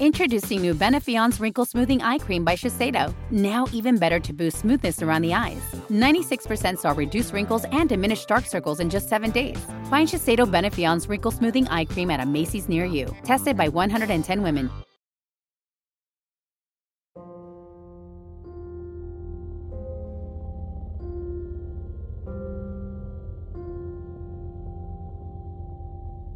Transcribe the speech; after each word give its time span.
Introducing 0.00 0.62
new 0.62 0.74
Benefiance 0.74 1.40
Wrinkle 1.40 1.64
Smoothing 1.64 2.00
Eye 2.02 2.18
Cream 2.18 2.44
by 2.44 2.54
Shiseido. 2.54 3.12
Now 3.32 3.66
even 3.72 3.96
better 3.96 4.20
to 4.20 4.32
boost 4.32 4.58
smoothness 4.58 5.02
around 5.02 5.22
the 5.22 5.34
eyes. 5.34 5.60
96% 5.90 6.78
saw 6.78 6.92
reduced 6.92 7.32
wrinkles 7.32 7.64
and 7.72 7.88
diminished 7.88 8.28
dark 8.28 8.44
circles 8.44 8.78
in 8.78 8.90
just 8.90 9.08
seven 9.08 9.32
days. 9.32 9.58
Find 9.90 10.08
Shiseido 10.08 10.48
Benefiance 10.48 11.08
Wrinkle 11.08 11.32
Smoothing 11.32 11.66
Eye 11.66 11.84
Cream 11.84 12.12
at 12.12 12.20
a 12.20 12.26
Macy's 12.26 12.68
near 12.68 12.84
you. 12.84 13.12
Tested 13.24 13.56
by 13.56 13.68
110 13.68 14.40
women. 14.40 14.70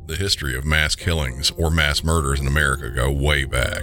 The 0.06 0.16
history 0.16 0.56
of 0.56 0.65
mass 0.65 0.97
killings 0.97 1.52
or 1.52 1.70
mass 1.70 2.02
murders 2.02 2.41
in 2.41 2.48
America 2.48 2.91
go 2.91 3.09
way 3.12 3.45
back. 3.45 3.83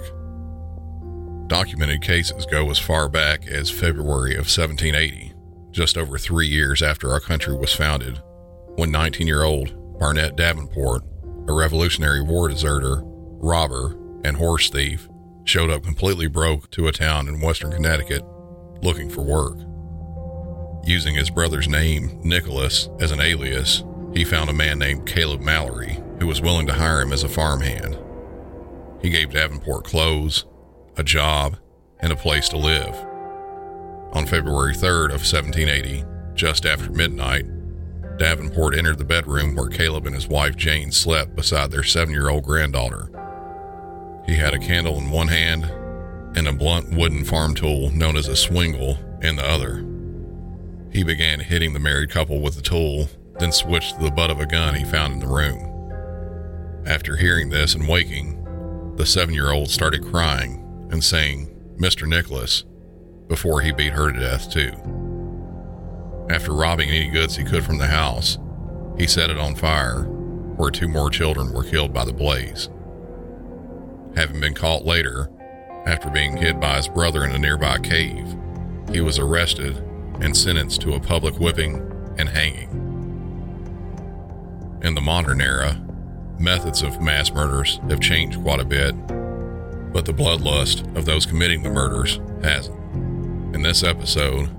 Documented 1.47 2.01
cases 2.01 2.45
go 2.45 2.69
as 2.69 2.77
far 2.77 3.07
back 3.07 3.47
as 3.47 3.71
February 3.71 4.33
of 4.33 4.45
1780, 4.45 5.33
just 5.71 5.97
over 5.97 6.17
three 6.17 6.47
years 6.47 6.81
after 6.81 7.09
our 7.11 7.21
country 7.21 7.55
was 7.55 7.73
founded, 7.73 8.21
when 8.75 8.91
19 8.91 9.27
year 9.27 9.43
old 9.43 9.73
Barnett 9.97 10.35
Davenport, 10.35 11.03
a 11.47 11.53
Revolutionary 11.53 12.21
War 12.21 12.49
deserter, 12.49 13.01
robber, 13.05 13.97
and 14.25 14.35
horse 14.35 14.69
thief, 14.69 15.07
showed 15.45 15.69
up 15.69 15.83
completely 15.83 16.27
broke 16.27 16.69
to 16.71 16.89
a 16.89 16.91
town 16.91 17.29
in 17.29 17.39
western 17.39 17.71
Connecticut 17.71 18.25
looking 18.81 19.09
for 19.09 19.21
work. 19.21 19.57
Using 20.85 21.15
his 21.15 21.29
brother's 21.29 21.69
name, 21.69 22.19
Nicholas, 22.23 22.89
as 22.99 23.11
an 23.11 23.21
alias, 23.21 23.85
he 24.13 24.25
found 24.25 24.49
a 24.49 24.53
man 24.53 24.79
named 24.79 25.07
Caleb 25.07 25.39
Mallory 25.39 25.97
who 26.19 26.27
was 26.27 26.41
willing 26.41 26.67
to 26.67 26.73
hire 26.73 27.01
him 27.01 27.13
as 27.13 27.23
a 27.23 27.29
farmhand. 27.29 27.97
He 29.01 29.09
gave 29.09 29.31
Davenport 29.31 29.85
clothes, 29.85 30.45
a 30.97 31.03
job, 31.03 31.57
and 31.99 32.11
a 32.11 32.17
place 32.17 32.49
to 32.49 32.57
live. 32.57 32.95
On 34.11 34.25
February 34.25 34.73
3rd 34.73 35.13
of 35.13 35.21
1780, 35.21 36.03
just 36.33 36.65
after 36.65 36.91
midnight, 36.91 37.45
Davenport 38.17 38.75
entered 38.75 38.97
the 38.97 39.05
bedroom 39.05 39.55
where 39.55 39.69
Caleb 39.69 40.05
and 40.05 40.15
his 40.15 40.27
wife 40.27 40.57
Jane 40.57 40.91
slept 40.91 41.35
beside 41.35 41.71
their 41.71 41.83
seven 41.83 42.13
year 42.13 42.29
old 42.29 42.43
granddaughter. 42.43 43.09
He 44.25 44.35
had 44.35 44.53
a 44.53 44.59
candle 44.59 44.97
in 44.97 45.09
one 45.09 45.29
hand 45.29 45.65
and 46.35 46.47
a 46.47 46.53
blunt 46.53 46.93
wooden 46.93 47.23
farm 47.23 47.55
tool 47.55 47.91
known 47.91 48.17
as 48.17 48.27
a 48.27 48.35
swingle 48.35 48.97
in 49.21 49.37
the 49.37 49.45
other. 49.45 49.85
He 50.91 51.03
began 51.03 51.39
hitting 51.39 51.73
the 51.73 51.79
married 51.79 52.09
couple 52.09 52.41
with 52.41 52.55
the 52.55 52.61
tool, 52.61 53.09
then 53.39 53.51
switched 53.51 53.95
to 53.95 54.03
the 54.03 54.11
butt 54.11 54.31
of 54.31 54.39
a 54.39 54.45
gun 54.45 54.75
he 54.75 54.83
found 54.83 55.13
in 55.13 55.19
the 55.19 55.27
room. 55.27 55.68
After 56.85 57.15
hearing 57.15 57.49
this 57.49 57.75
and 57.75 57.87
waking, 57.87 58.95
the 58.95 59.05
seven 59.05 59.33
year 59.33 59.51
old 59.51 59.69
started 59.69 60.03
crying 60.03 60.87
and 60.91 61.03
saying, 61.03 61.47
Mr. 61.77 62.07
Nicholas, 62.07 62.63
before 63.27 63.61
he 63.61 63.71
beat 63.71 63.93
her 63.93 64.11
to 64.11 64.19
death, 64.19 64.51
too. 64.51 64.71
After 66.29 66.53
robbing 66.53 66.89
any 66.89 67.09
goods 67.09 67.35
he 67.35 67.43
could 67.43 67.63
from 67.63 67.77
the 67.77 67.87
house, 67.87 68.37
he 68.97 69.07
set 69.07 69.29
it 69.29 69.37
on 69.37 69.55
fire, 69.55 70.03
where 70.03 70.71
two 70.71 70.87
more 70.87 71.09
children 71.09 71.53
were 71.53 71.63
killed 71.63 71.93
by 71.93 72.05
the 72.05 72.13
blaze. 72.13 72.69
Having 74.15 74.41
been 74.41 74.53
caught 74.53 74.83
later, 74.83 75.29
after 75.85 76.09
being 76.09 76.35
hid 76.35 76.59
by 76.59 76.77
his 76.77 76.87
brother 76.87 77.23
in 77.23 77.31
a 77.31 77.39
nearby 77.39 77.79
cave, 77.79 78.35
he 78.91 79.01
was 79.01 79.19
arrested 79.19 79.77
and 80.21 80.35
sentenced 80.35 80.81
to 80.81 80.95
a 80.95 80.99
public 80.99 81.39
whipping 81.39 81.75
and 82.17 82.27
hanging. 82.27 82.69
In 84.81 84.95
the 84.95 85.01
modern 85.01 85.39
era, 85.41 85.81
methods 86.39 86.81
of 86.81 87.01
mass 87.01 87.33
murders 87.33 87.81
have 87.89 87.99
changed 87.99 88.41
quite 88.41 88.61
a 88.61 88.65
bit, 88.65 88.95
but 89.91 90.05
the 90.05 90.13
bloodlust 90.13 90.95
of 90.95 91.03
those 91.03 91.25
committing 91.25 91.63
the 91.63 91.69
murders 91.69 92.19
hasn't. 92.41 92.77
In 93.53 93.61
this 93.61 93.83
episode, 93.83 94.49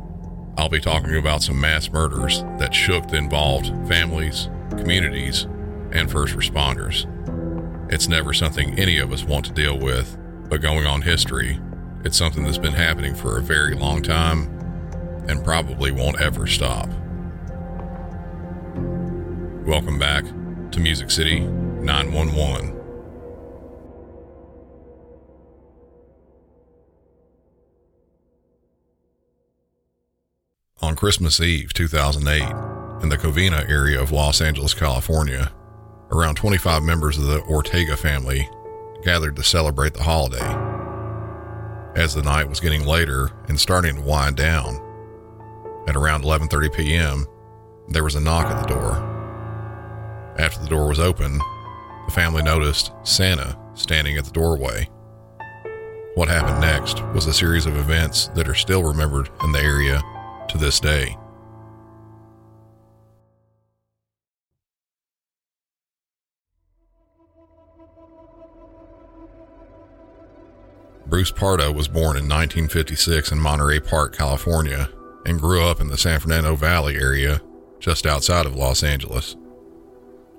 I'll 0.58 0.68
be 0.68 0.80
talking 0.80 1.16
about 1.16 1.42
some 1.42 1.58
mass 1.58 1.90
murders 1.90 2.42
that 2.58 2.74
shook 2.74 3.08
the 3.08 3.16
involved 3.16 3.68
families, 3.88 4.50
communities, 4.70 5.44
and 5.92 6.10
first 6.10 6.36
responders. 6.36 7.06
It's 7.90 8.08
never 8.08 8.34
something 8.34 8.78
any 8.78 8.98
of 8.98 9.10
us 9.10 9.24
want 9.24 9.46
to 9.46 9.52
deal 9.52 9.78
with, 9.78 10.18
but 10.50 10.60
going 10.60 10.86
on 10.86 11.00
history, 11.00 11.58
it's 12.04 12.18
something 12.18 12.44
that's 12.44 12.58
been 12.58 12.74
happening 12.74 13.14
for 13.14 13.38
a 13.38 13.42
very 13.42 13.74
long 13.74 14.02
time 14.02 14.48
and 15.28 15.42
probably 15.42 15.92
won't 15.92 16.20
ever 16.20 16.46
stop. 16.46 16.88
Welcome 19.66 19.98
back 19.98 20.24
to 20.72 20.80
Music 20.80 21.10
City 21.10 21.46
911. 21.82 22.76
On 30.82 30.96
Christmas 30.96 31.40
Eve 31.40 31.72
2008, 31.72 32.42
in 33.02 33.08
the 33.08 33.16
Covina 33.16 33.68
area 33.68 34.00
of 34.00 34.12
Los 34.12 34.40
Angeles, 34.40 34.74
California, 34.74 35.52
around 36.10 36.34
25 36.36 36.82
members 36.82 37.16
of 37.16 37.24
the 37.24 37.40
Ortega 37.42 37.96
family 37.96 38.48
gathered 39.02 39.36
to 39.36 39.42
celebrate 39.42 39.94
the 39.94 40.02
holiday. 40.02 40.56
As 41.94 42.14
the 42.14 42.22
night 42.22 42.48
was 42.48 42.60
getting 42.60 42.84
later 42.86 43.30
and 43.48 43.58
starting 43.58 43.96
to 43.96 44.02
wind 44.02 44.36
down, 44.36 44.76
at 45.86 45.96
around 45.96 46.24
11:30 46.24 46.74
p.m., 46.74 47.26
there 47.88 48.04
was 48.04 48.14
a 48.14 48.20
knock 48.20 48.46
at 48.46 48.66
the 48.66 48.74
door. 48.74 48.92
After 50.38 50.60
the 50.60 50.68
door 50.68 50.88
was 50.88 51.00
open, 51.00 51.40
the 52.10 52.20
family 52.20 52.42
noticed 52.42 52.90
Santa 53.04 53.56
standing 53.74 54.16
at 54.16 54.24
the 54.24 54.32
doorway. 54.32 54.88
What 56.16 56.28
happened 56.28 56.60
next 56.60 57.00
was 57.14 57.26
a 57.26 57.32
series 57.32 57.66
of 57.66 57.76
events 57.76 58.28
that 58.34 58.48
are 58.48 58.54
still 58.54 58.82
remembered 58.82 59.30
in 59.44 59.52
the 59.52 59.60
area 59.60 60.02
to 60.48 60.58
this 60.58 60.80
day. 60.80 61.16
Bruce 71.06 71.30
Pardo 71.30 71.70
was 71.70 71.86
born 71.86 72.16
in 72.16 72.28
1956 72.28 73.30
in 73.30 73.38
Monterey 73.38 73.78
Park, 73.78 74.16
California, 74.16 74.88
and 75.26 75.38
grew 75.38 75.62
up 75.62 75.80
in 75.80 75.88
the 75.88 75.98
San 75.98 76.18
Fernando 76.18 76.56
Valley 76.56 76.96
area 76.96 77.40
just 77.78 78.04
outside 78.04 78.46
of 78.46 78.56
Los 78.56 78.82
Angeles. 78.82 79.36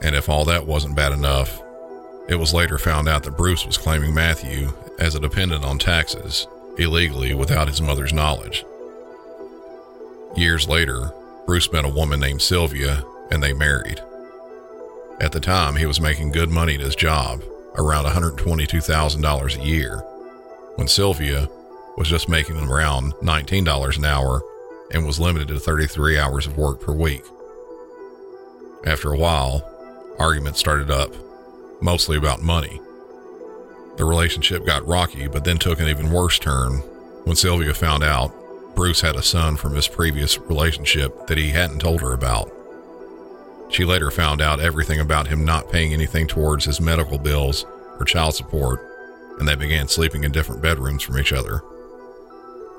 And 0.00 0.16
if 0.16 0.30
all 0.30 0.46
that 0.46 0.66
wasn't 0.66 0.96
bad 0.96 1.12
enough, 1.12 1.62
it 2.28 2.36
was 2.36 2.54
later 2.54 2.78
found 2.78 3.08
out 3.08 3.22
that 3.24 3.36
Bruce 3.36 3.64
was 3.66 3.78
claiming 3.78 4.14
Matthew 4.14 4.72
as 4.98 5.14
a 5.14 5.20
dependent 5.20 5.64
on 5.64 5.78
taxes 5.78 6.46
illegally 6.78 7.34
without 7.34 7.68
his 7.68 7.80
mother's 7.80 8.12
knowledge. 8.12 8.64
Years 10.36 10.68
later, 10.68 11.12
Bruce 11.46 11.72
met 11.72 11.84
a 11.84 11.88
woman 11.88 12.20
named 12.20 12.42
Sylvia 12.42 13.04
and 13.30 13.42
they 13.42 13.52
married. 13.52 14.00
At 15.20 15.32
the 15.32 15.40
time, 15.40 15.76
he 15.76 15.86
was 15.86 16.00
making 16.00 16.32
good 16.32 16.50
money 16.50 16.74
at 16.74 16.80
his 16.80 16.94
job, 16.96 17.42
around 17.76 18.04
$122,000 18.04 19.56
a 19.56 19.64
year, 19.64 19.98
when 20.74 20.88
Sylvia 20.88 21.48
was 21.96 22.08
just 22.08 22.28
making 22.28 22.58
around 22.58 23.14
$19 23.14 23.96
an 23.96 24.04
hour 24.04 24.42
and 24.92 25.06
was 25.06 25.18
limited 25.18 25.48
to 25.48 25.58
33 25.58 26.18
hours 26.18 26.46
of 26.46 26.58
work 26.58 26.80
per 26.80 26.92
week. 26.92 27.24
After 28.84 29.12
a 29.12 29.16
while, 29.16 29.64
arguments 30.18 30.60
started 30.60 30.90
up, 30.90 31.14
mostly 31.80 32.16
about 32.16 32.42
money. 32.42 32.80
The 33.96 34.04
relationship 34.04 34.66
got 34.66 34.86
rocky, 34.86 35.26
but 35.26 35.44
then 35.44 35.58
took 35.58 35.80
an 35.80 35.88
even 35.88 36.10
worse 36.10 36.38
turn 36.38 36.78
when 37.24 37.36
Sylvia 37.36 37.74
found 37.74 38.04
out 38.04 38.34
Bruce 38.74 39.00
had 39.00 39.16
a 39.16 39.22
son 39.22 39.56
from 39.56 39.74
his 39.74 39.88
previous 39.88 40.38
relationship 40.38 41.26
that 41.26 41.38
he 41.38 41.50
hadn't 41.50 41.78
told 41.78 42.02
her 42.02 42.12
about. 42.12 42.52
She 43.70 43.84
later 43.84 44.10
found 44.10 44.42
out 44.42 44.60
everything 44.60 45.00
about 45.00 45.28
him 45.28 45.44
not 45.44 45.70
paying 45.70 45.92
anything 45.92 46.26
towards 46.26 46.66
his 46.66 46.80
medical 46.80 47.18
bills 47.18 47.64
or 47.98 48.04
child 48.04 48.34
support, 48.34 48.80
and 49.38 49.48
they 49.48 49.54
began 49.54 49.88
sleeping 49.88 50.24
in 50.24 50.32
different 50.32 50.62
bedrooms 50.62 51.02
from 51.02 51.18
each 51.18 51.32
other. 51.32 51.62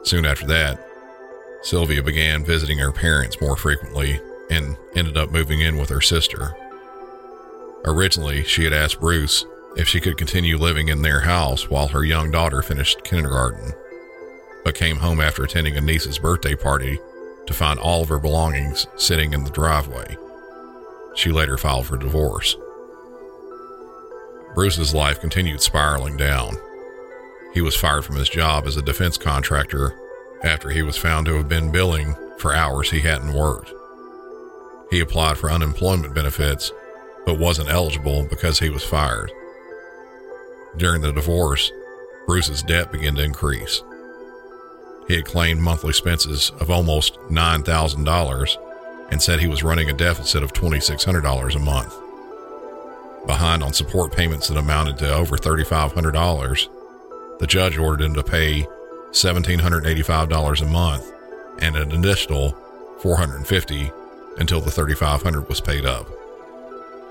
Soon 0.03 0.25
after 0.25 0.45
that, 0.47 0.79
Sylvia 1.63 2.03
began 2.03 2.45
visiting 2.45 2.77
her 2.77 2.91
parents 2.91 3.41
more 3.41 3.57
frequently 3.57 4.21
and 4.49 4.77
ended 4.95 5.17
up 5.17 5.31
moving 5.31 5.59
in 5.61 5.77
with 5.77 5.89
her 5.89 5.99
sister. 6.01 6.55
Originally, 7.87 8.43
she 8.43 8.65
had 8.65 8.73
asked 8.73 8.99
Bruce 8.99 9.45
if 9.77 9.87
she 9.87 10.01
could 10.01 10.17
continue 10.17 10.57
living 10.57 10.89
in 10.89 11.01
their 11.01 11.21
house 11.21 11.69
while 11.69 11.87
her 11.87 12.03
young 12.03 12.29
daughter 12.29 12.61
finished 12.61 13.05
kindergarten, 13.05 13.71
but 14.65 14.75
came 14.75 14.97
home 14.97 15.21
after 15.21 15.45
attending 15.45 15.77
a 15.77 15.81
niece's 15.81 16.19
birthday 16.19 16.53
party 16.53 16.99
to 17.45 17.53
find 17.53 17.79
all 17.79 18.03
of 18.03 18.09
her 18.09 18.19
belongings 18.19 18.87
sitting 18.97 19.31
in 19.31 19.45
the 19.45 19.49
driveway. 19.51 20.17
She 21.15 21.31
later 21.31 21.57
filed 21.57 21.85
for 21.85 21.95
divorce. 21.95 22.57
Bruce's 24.53 24.93
life 24.93 25.21
continued 25.21 25.61
spiraling 25.61 26.17
down. 26.17 26.57
He 27.53 27.61
was 27.61 27.77
fired 27.77 28.03
from 28.03 28.17
his 28.17 28.27
job 28.27 28.67
as 28.67 28.75
a 28.75 28.81
defense 28.81 29.17
contractor 29.17 29.97
after 30.43 30.71
he 30.71 30.81
was 30.81 30.97
found 30.97 31.25
to 31.27 31.35
have 31.35 31.47
been 31.47 31.71
billing 31.71 32.15
for 32.37 32.53
hours 32.53 32.91
he 32.91 32.99
hadn't 32.99 33.33
worked. 33.33 33.71
He 34.89 34.99
applied 34.99 35.37
for 35.37 35.49
unemployment 35.49 36.13
benefits, 36.13 36.73
but 37.27 37.37
wasn't 37.37 37.69
eligible 37.69 38.23
because 38.23 38.57
he 38.57 38.69
was 38.69 38.85
fired. 38.85 39.29
During 40.77 41.01
the 41.01 41.11
divorce, 41.11 41.73
Bruce's 42.25 42.63
debt 42.63 42.89
began 42.89 43.15
to 43.15 43.23
increase. 43.23 43.83
He 45.09 45.15
had 45.15 45.25
claimed 45.25 45.59
monthly 45.59 45.89
expenses 45.89 46.53
of 46.61 46.71
almost 46.71 47.15
$9,000 47.29 48.57
and 49.11 49.21
said 49.21 49.41
he 49.41 49.47
was 49.47 49.61
running 49.61 49.89
a 49.89 49.93
deficit 49.93 50.41
of 50.41 50.53
$2,600 50.53 51.55
a 51.55 51.59
month. 51.59 51.93
Behind 53.27 53.61
on 53.61 53.73
support 53.73 54.15
payments 54.15 54.47
that 54.47 54.57
amounted 54.57 54.97
to 54.99 55.13
over 55.13 55.35
$3,500, 55.35 57.39
the 57.39 57.47
judge 57.47 57.77
ordered 57.77 58.05
him 58.05 58.13
to 58.13 58.23
pay 58.23 58.65
$1,785 59.11 60.61
a 60.61 60.65
month 60.65 61.11
and 61.59 61.75
an 61.75 61.91
additional 61.91 62.51
450 63.01 63.91
until 64.37 64.61
the 64.61 64.71
3,500 64.71 65.49
was 65.49 65.59
paid 65.59 65.85
up. 65.85 66.16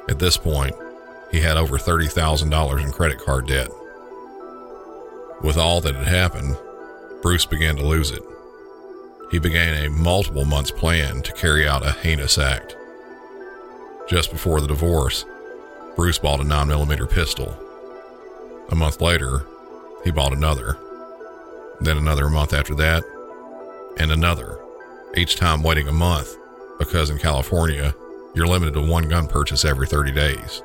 At 0.08 0.18
this 0.18 0.36
point, 0.36 0.74
he 1.30 1.40
had 1.40 1.56
over 1.56 1.78
$30,000 1.78 2.82
in 2.82 2.92
credit 2.92 3.18
card 3.18 3.46
debt. 3.46 3.68
With 5.42 5.56
all 5.56 5.80
that 5.80 5.94
had 5.94 6.06
happened, 6.06 6.56
Bruce 7.22 7.46
began 7.46 7.76
to 7.76 7.86
lose 7.86 8.10
it 8.10 8.22
he 9.30 9.38
began 9.38 9.84
a 9.84 9.90
multiple 9.90 10.44
months 10.44 10.70
plan 10.70 11.22
to 11.22 11.32
carry 11.32 11.66
out 11.66 11.86
a 11.86 11.92
heinous 11.92 12.38
act. 12.38 12.76
Just 14.08 14.30
before 14.30 14.60
the 14.60 14.68
divorce, 14.68 15.24
Bruce 15.96 16.18
bought 16.18 16.40
a 16.40 16.44
9mm 16.44 17.10
pistol. 17.10 17.56
A 18.70 18.74
month 18.74 19.00
later, 19.00 19.44
he 20.04 20.10
bought 20.10 20.32
another. 20.32 20.78
Then 21.80 21.96
another 21.96 22.28
month 22.28 22.52
after 22.52 22.74
that, 22.76 23.04
and 23.98 24.12
another, 24.12 24.60
each 25.16 25.36
time 25.36 25.62
waiting 25.62 25.88
a 25.88 25.92
month 25.92 26.36
because 26.78 27.10
in 27.10 27.18
California, 27.18 27.94
you're 28.36 28.46
limited 28.46 28.74
to 28.74 28.82
one 28.82 29.08
gun 29.08 29.26
purchase 29.26 29.64
every 29.64 29.86
30 29.86 30.12
days. 30.12 30.62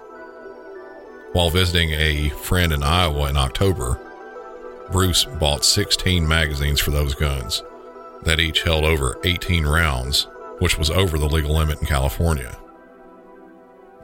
While 1.32 1.50
visiting 1.50 1.92
a 1.92 2.28
friend 2.30 2.74
in 2.74 2.84
Iowa 2.84 3.30
in 3.30 3.38
October, 3.38 3.98
Bruce 4.92 5.24
bought 5.24 5.64
16 5.64 6.28
magazines 6.28 6.82
for 6.82 6.92
those 6.92 7.16
guns 7.16 7.64
that 8.24 8.42
each 8.42 8.64
held 8.64 8.84
over 8.84 9.18
18 9.24 9.66
rounds, 9.66 10.28
which 10.60 10.78
was 10.78 10.90
over 10.92 11.18
the 11.18 11.30
legal 11.30 11.56
limit 11.56 11.80
in 11.80 11.88
California. 11.88 12.58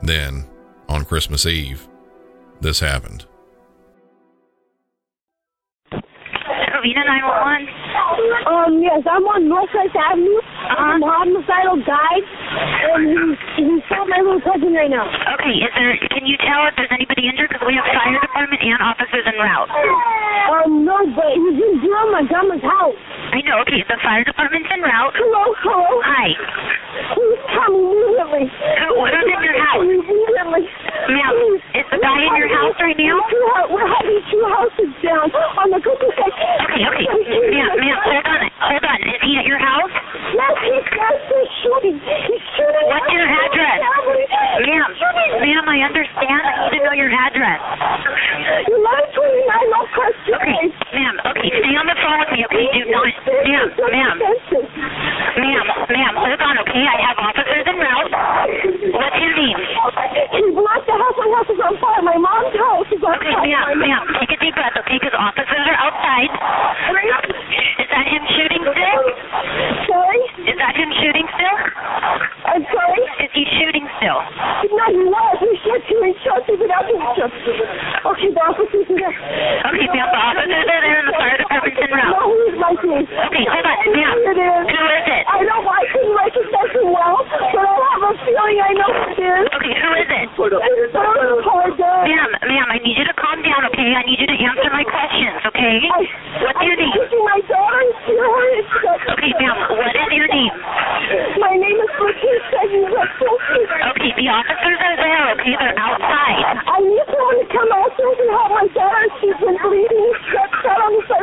Then, 0.01 0.45
on 0.87 1.03
Christmas 1.03 1.45
Eve, 1.45 1.89
this 2.61 2.79
happened. 2.79 3.25
Covina 5.91 7.05
911. 7.05 7.76
Um, 8.47 8.81
yes, 8.83 9.03
I'm 9.07 9.23
on 9.27 9.47
Northwest 9.47 9.95
Avenue. 9.95 10.39
I'm 10.67 10.99
a 11.03 11.07
homicidal 11.07 11.79
guy, 11.83 12.15
and 12.91 13.07
he's, 13.07 13.39
he's 13.55 13.81
shot 13.87 14.07
my 14.07 14.19
little 14.19 14.41
cousin 14.43 14.73
right 14.75 14.91
now. 14.91 15.07
Okay, 15.37 15.63
is 15.63 15.71
there? 15.75 15.95
Can 16.11 16.27
you 16.27 16.35
tell 16.43 16.67
if 16.67 16.75
there's 16.75 16.91
anybody 16.91 17.27
injured? 17.27 17.49
Because 17.49 17.63
we 17.67 17.75
have 17.79 17.87
fire 17.91 18.19
department 18.19 18.61
and 18.63 18.79
officers 18.83 19.23
en 19.27 19.37
route. 19.39 19.69
Um, 19.71 20.83
no, 20.83 20.97
but 21.15 21.31
he's 21.35 21.59
in 21.59 22.07
my 22.11 22.23
grandma's 22.27 22.63
house. 22.63 22.99
I 23.31 23.43
know. 23.43 23.59
Okay, 23.67 23.83
the 23.87 23.99
fire 24.03 24.23
department's 24.23 24.67
en 24.71 24.81
route. 24.83 25.13
Hello, 25.15 25.43
hello. 25.63 25.99
Hi. 26.03 26.27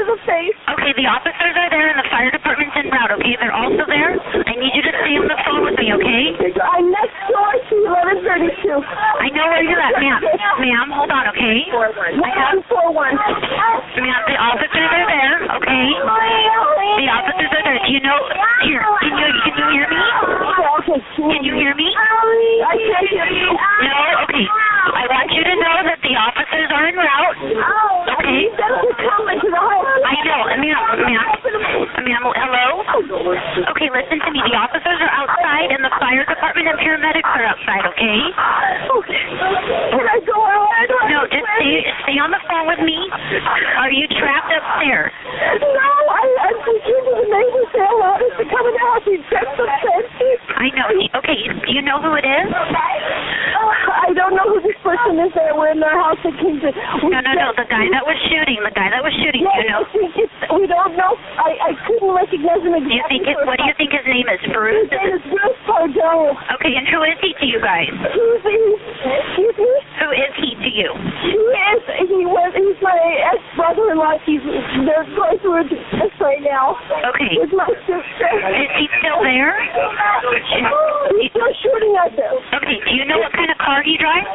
the 0.05 0.17
face. 0.29 0.57
Okay, 0.77 0.93
the 0.97 1.07
officers 1.09 1.55
are 1.57 1.71
there 1.73 1.89
and 1.91 1.99
the 1.99 2.05
fire 2.13 2.31
department's 2.31 2.77
in 2.77 2.91
route, 2.93 3.11
okay? 3.19 3.37
They're 3.41 3.55
also 3.57 3.85
there. 3.89 4.17
I 4.21 4.55
need 4.57 4.73
you 4.77 4.83
to 4.85 4.93
stay 4.93 5.17
on 5.19 5.27
the 5.29 5.39
phone 5.45 5.65
with 5.65 5.77
me, 5.81 5.93
okay? 5.97 6.25
I'm 6.61 6.91
next 6.93 7.17
door 7.33 7.53
to 7.53 7.77
1132. 8.25 8.81
I 8.81 9.29
know 9.33 9.47
where 9.49 9.65
you're 9.65 9.81
at, 9.81 9.97
ma'am. 9.99 10.21
Ma'am, 10.61 10.91
hold 10.93 11.11
on, 11.11 11.27
okay? 11.33 11.65
41. 11.73 12.21
Ma'am, 12.21 12.61
the 14.29 14.37
officers 14.39 14.91
are 14.93 15.07
there, 15.09 15.35
okay? 15.61 15.87
The 17.01 17.09
officers 17.09 17.51
are 17.53 17.65
there. 17.65 17.79
Do 17.85 17.91
you 17.93 18.01
know... 18.05 18.19
Here, 18.65 18.81
can 18.81 19.13
you, 19.13 19.29
can 19.45 19.55
you 19.61 19.67
hear 19.77 19.85
me? 19.93 20.01
Can 21.21 21.45
you 21.45 21.53
hear 21.53 21.75
me? 21.77 21.85
I 21.93 22.75
can't 22.81 23.09
hear 23.13 23.29
you. 23.29 23.51
No? 23.53 24.25
Okay. 24.25 24.47
I 24.95 25.05
want 25.11 25.29
you 25.37 25.43
to 25.45 25.55
know 25.61 25.77
that 25.85 26.01
the 26.01 26.15
officers 26.17 26.69
are 26.73 26.87
en 26.89 26.97
route. 26.97 27.37
Oh, 27.61 28.17
okay? 28.21 28.49
Ma'am, 30.65 30.85
ma'am, 31.05 31.29
ma'am. 32.09 32.25
Hello. 32.33 32.67
Okay, 33.75 33.89
listen 33.93 34.19
to 34.25 34.31
me. 34.33 34.41
The 34.49 34.57
officers 34.57 34.99
are 35.01 35.13
outside, 35.13 35.73
and 35.77 35.85
the 35.85 35.93
fire 36.01 36.25
department 36.25 36.69
and 36.73 36.79
paramedics 36.81 37.29
are 37.29 37.45
outside. 37.45 37.85
Okay. 37.93 38.19
Okay. 38.89 39.23
Can 39.93 40.07
I 40.09 40.19
go 40.25 40.39
out? 40.41 40.89
No, 41.11 41.29
just 41.29 41.45
stay 41.61 41.85
stay 42.09 42.17
on 42.17 42.33
the 42.33 42.41
phone 42.49 42.67
with 42.69 42.81
me. 42.81 42.97
Are 43.77 43.93
you 43.93 44.09
trapped 44.09 44.53
upstairs? 44.53 45.13
No, 45.61 45.89
I, 46.09 46.23
I'm 46.49 46.57
thinking 46.65 47.01
to 47.05 47.13
the 47.13 47.27
neighbors 47.29 47.69
say 47.73 47.85
hello 47.85 48.17
to 48.17 48.45
come 48.49 48.65
in 48.65 48.75
the 48.75 48.83
house. 48.85 49.05
He 49.05 49.17
checked 49.29 49.53
the. 49.61 49.67
I 49.69 50.73
know. 50.73 50.89
Okay, 51.21 51.41
do 51.67 51.71
you 51.73 51.83
know 51.83 52.01
who 52.01 52.17
it 52.17 52.25
is? 52.25 52.49
I 52.55 54.13
don't 54.15 54.37
know 54.37 54.49
who 54.49 54.61
this 55.15 55.31
person 55.31 55.47
is 55.47 55.49
that 55.51 55.55
we're 55.57 55.71
in 55.71 55.81
their 55.81 55.95
house 55.95 56.19
at 56.25 56.35
Kingston. 56.43 56.75
We 57.03 57.11
No, 57.11 57.21
no, 57.23 57.33
no. 57.35 57.53
The 57.55 57.67
guy 57.71 57.87
that 57.91 58.05
was 58.07 58.19
shooting. 58.27 58.59
The 58.63 58.75
guy 58.75 58.91
that 58.91 59.03
was 59.03 59.15
shooting. 59.23 59.47
Do 59.47 59.51
you 59.55 59.69
know? 59.71 59.83
It's, 60.15 60.35
we 60.51 60.67
don't 60.67 60.97
know. 60.97 61.15
I, 61.39 61.75
I 61.75 61.84
couldn't 62.05 62.21
recognize 62.21 62.61
him 62.61 62.77
Do 62.77 62.93
you 62.93 63.05
think 63.09 63.25
it? 63.25 63.37
What 63.49 63.57
do 63.57 63.65
you 63.65 63.77
think 63.81 63.93
his 63.97 64.05
name 64.05 64.29
is? 64.29 64.41
Bruce? 64.53 64.85
His 64.85 64.93
name 64.93 65.17
is 65.17 65.25
Bruce 65.25 65.61
Pardo. 65.65 66.37
Okay, 66.61 66.73
and 66.77 66.85
who 66.93 67.01
is 67.09 67.17
he 67.25 67.33
to 67.33 67.47
you 67.49 67.61
guys? 67.65 67.89
He's, 67.89 68.45
he's, 68.45 68.81
excuse 69.01 69.57
me? 69.57 69.73
Who 70.05 70.09
is 70.13 70.33
he 70.37 70.51
to 70.53 70.71
you? 70.71 70.91
He 71.25 71.41
is, 71.41 71.83
he 72.05 72.21
was, 72.29 72.51
he's 72.53 72.81
my 72.85 73.01
ex-brother-in-law. 73.33 74.21
He's, 74.29 74.45
they're 74.85 75.09
going 75.17 75.39
through 75.41 75.65
a 75.65 75.65
divorce 75.65 76.17
right 76.21 76.45
now. 76.45 76.77
Okay. 77.17 77.41
With 77.41 77.57
my 77.57 77.73
sister. 77.89 78.29
Is 78.53 78.73
he 78.77 78.87
still 79.01 79.25
there? 79.25 79.57
Oh, 79.81 81.09
he's 81.17 81.33
still 81.33 81.55
shooting 81.65 81.95
at 82.05 82.13
them. 82.13 82.37
Okay. 82.61 82.79
Do 82.85 82.93
you 82.93 83.09
know 83.09 83.17
what 83.17 83.33
kind 83.33 83.49
of 83.49 83.57
car 83.57 83.81
he 83.81 83.97
drives? 83.97 84.29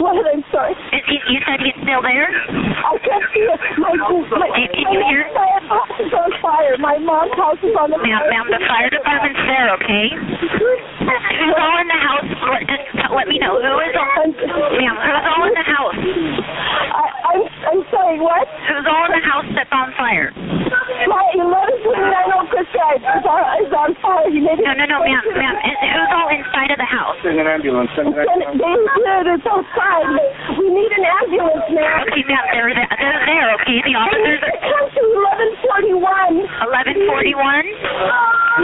What? 0.00 0.24
I'm 0.24 0.44
sorry. 0.52 0.72
Is 0.72 1.04
he? 1.08 1.19
You 1.30 1.38
said 1.46 1.62
he's 1.62 1.78
still 1.78 2.02
there. 2.02 2.26
I 2.26 2.98
can't 3.06 3.22
see 3.30 3.46
it. 3.46 3.60
My, 3.78 3.94
my, 3.94 4.50
Can 4.74 4.90
you 4.90 4.98
hear? 5.06 5.30
My 5.30 5.62
house 5.62 5.94
is 6.02 6.10
on 6.10 6.30
fire. 6.42 6.74
My 6.82 6.98
mom's 6.98 7.30
house 7.38 7.62
is 7.62 7.70
on 7.78 7.94
the 7.94 8.02
Ma'am, 8.02 8.26
ma'am, 8.26 8.50
the 8.50 8.58
fire 8.66 8.90
department's 8.90 9.38
there. 9.46 9.70
Okay. 9.78 10.10
Who's 10.10 11.54
all 11.54 11.78
in 11.78 11.86
the 11.86 12.00
house? 12.02 12.26
Let, 12.50 12.66
just 12.66 13.14
let 13.14 13.30
me 13.30 13.38
know 13.38 13.62
who 13.62 13.72
is 13.78 13.94
all. 13.94 14.26
Ma'am, 14.74 14.96
who's 14.98 15.26
all 15.30 15.42
in 15.46 15.54
the 15.54 15.66
house? 15.70 15.98
I, 17.30 17.38
I'm, 17.38 17.46
I'm 17.70 17.82
sorry, 17.94 18.18
what? 18.18 18.42
Who's 18.66 18.86
all 18.90 19.06
in 19.06 19.12
the 19.14 19.22
house 19.22 19.46
that's 19.54 19.70
on 19.70 19.94
fire? 19.94 20.34
My 20.34 21.22
1129 21.38 22.34
Oak 22.34 22.50
Cliff 22.50 22.66
is 22.66 23.24
on, 23.26 23.42
is 23.62 23.70
on 23.74 23.90
fire. 24.02 24.26
You 24.30 24.42
made 24.42 24.58
it. 24.58 24.66
No, 24.66 24.74
no, 24.74 24.86
no, 24.86 24.98
ma'am, 25.02 25.22
ma'am. 25.38 25.54
Is, 25.62 25.78
who's 25.78 26.10
all 26.10 26.28
inside 26.30 26.70
of 26.74 26.78
the 26.82 26.86
house? 26.90 27.14
Send 27.22 27.38
an 27.38 27.46
ambulance. 27.46 27.90
Send 27.94 28.10
an 28.10 28.18
They 28.18 28.26
ambulance. 28.26 29.38
it's 29.38 29.46
outside. 29.46 30.10
We 30.58 30.66
need 30.74 30.90
an 30.90 31.06
ambulance, 31.06 31.66
ma'am. 31.70 32.02
Okay, 32.10 32.24
ma'am, 32.26 32.44
they're 32.50 32.74
there. 32.74 32.90
They're 32.98 33.22
there. 33.26 33.46
Okay, 33.62 33.78
the 33.86 33.94
officers. 33.94 34.40
They 34.42 34.58
come 34.58 34.86
to 34.90 35.02
1141. 35.94 36.46
Eleven 36.66 36.96
forty-one. 37.06 37.66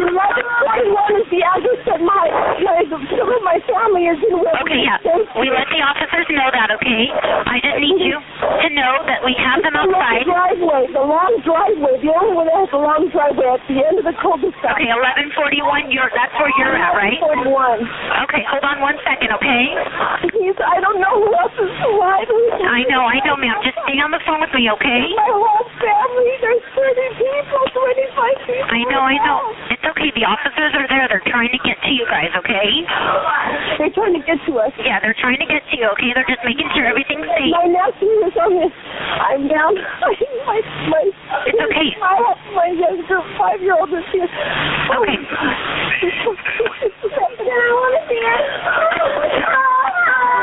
1141 0.02 1.23
is 1.23 1.25
the 1.37 1.45
address 1.45 1.81
that 1.85 2.00
my, 2.00 2.25
my, 2.64 2.81
some 2.88 3.28
of 3.28 3.43
my 3.45 3.61
family 3.69 4.09
is 4.09 4.16
in. 4.25 4.40
The 4.40 4.57
Okay, 4.64 4.81
yeah. 4.88 4.97
We 5.37 5.52
let 5.52 5.69
the 5.69 5.85
officers 5.85 6.25
know 6.33 6.49
that. 6.49 6.73
Okay. 6.81 7.12
I 7.12 7.61
just 7.61 7.76
need 7.76 8.00
you 8.00 8.16
to 8.16 8.69
know 8.73 9.05
that 9.05 9.21
we 9.21 9.37
have 9.37 9.61
them 9.61 9.76
The 9.76 9.85
long 9.85 10.25
driveway, 10.25 10.83
the 10.97 11.05
long 11.05 11.33
driveway, 11.45 11.95
the 12.00 12.09
only 12.16 12.33
one 12.33 12.47
that 12.49 12.57
has 12.57 12.73
a 12.73 12.81
long 12.81 13.12
driveway 13.12 13.52
at 13.52 13.61
the 13.69 13.76
end 13.85 14.00
of 14.00 14.09
the 14.09 14.16
cul-de-sac. 14.16 14.81
Okay, 14.81 14.88
eleven 14.88 15.28
forty-one. 15.37 15.93
You're. 15.93 16.09
That's 16.16 16.33
where 16.40 16.52
you're 16.57 16.73
at, 16.73 16.97
right? 16.97 17.21
41. 17.21 17.85
Okay, 18.25 18.43
hold 18.49 18.64
on 18.64 18.81
one 18.81 18.97
second. 19.05 19.37
Okay. 19.37 19.64
He's, 20.33 20.57
I 20.57 20.81
don't 20.81 20.97
know 20.97 21.14
who 21.21 21.28
else 21.37 21.57
is 21.61 21.73
alive. 21.85 22.25
I 22.64 22.88
know, 22.88 23.05
I 23.05 23.21
know, 23.26 23.37
ma'am. 23.37 23.61
Just 23.61 23.76
stay 23.85 24.00
on 24.00 24.09
the 24.14 24.23
phone 24.25 24.40
with 24.40 24.52
me, 24.57 24.73
okay? 24.73 25.12
My 25.12 25.28
whole 25.37 25.69
family, 25.76 26.33
there's 26.40 26.64
30 26.73 27.21
people, 27.21 27.62
25 27.76 28.49
people. 28.49 28.73
I 28.73 28.81
know, 28.88 29.02
I 29.05 29.16
know. 29.21 29.38
It's 29.75 29.85
okay. 29.85 30.09
The 30.16 30.25
officers 30.25 30.73
are 30.78 30.88
there. 30.88 31.05
They're 31.11 31.25
trying 31.30 31.50
to 31.50 31.61
get 31.62 31.76
to 31.83 31.90
you 31.90 32.06
guys, 32.09 32.30
okay? 32.38 32.68
They're 33.78 33.92
trying 33.92 34.14
to 34.14 34.23
get 34.25 34.38
to 34.47 34.52
us. 34.62 34.73
Yeah, 34.80 34.99
they're 35.02 35.16
trying 35.18 35.38
to 35.42 35.49
get 35.49 35.62
to 35.71 35.75
you, 35.76 35.87
okay? 35.99 36.11
They're 36.14 36.28
just 36.30 36.42
making 36.47 36.71
sure 36.75 36.87
everything's 36.87 37.26
safe. 37.26 37.52
My 37.52 37.66
nephew 37.68 38.14
is 38.26 38.37
on 38.38 38.52
this. 38.56 38.73
I'm 38.73 39.49
down. 39.50 39.75
My, 40.47 40.62
my, 40.62 41.02
It's 41.42 41.59
okay. 41.59 41.90
Have 41.99 42.38
my 42.54 42.71
younger 42.71 43.18
five-year-old 43.35 43.90
is 43.90 44.06
here. 44.14 44.30
Okay. 44.30 45.18
I 45.26 45.35
want 47.75 47.95
to 47.99 48.00
see 48.06 48.14
it. 48.14 48.42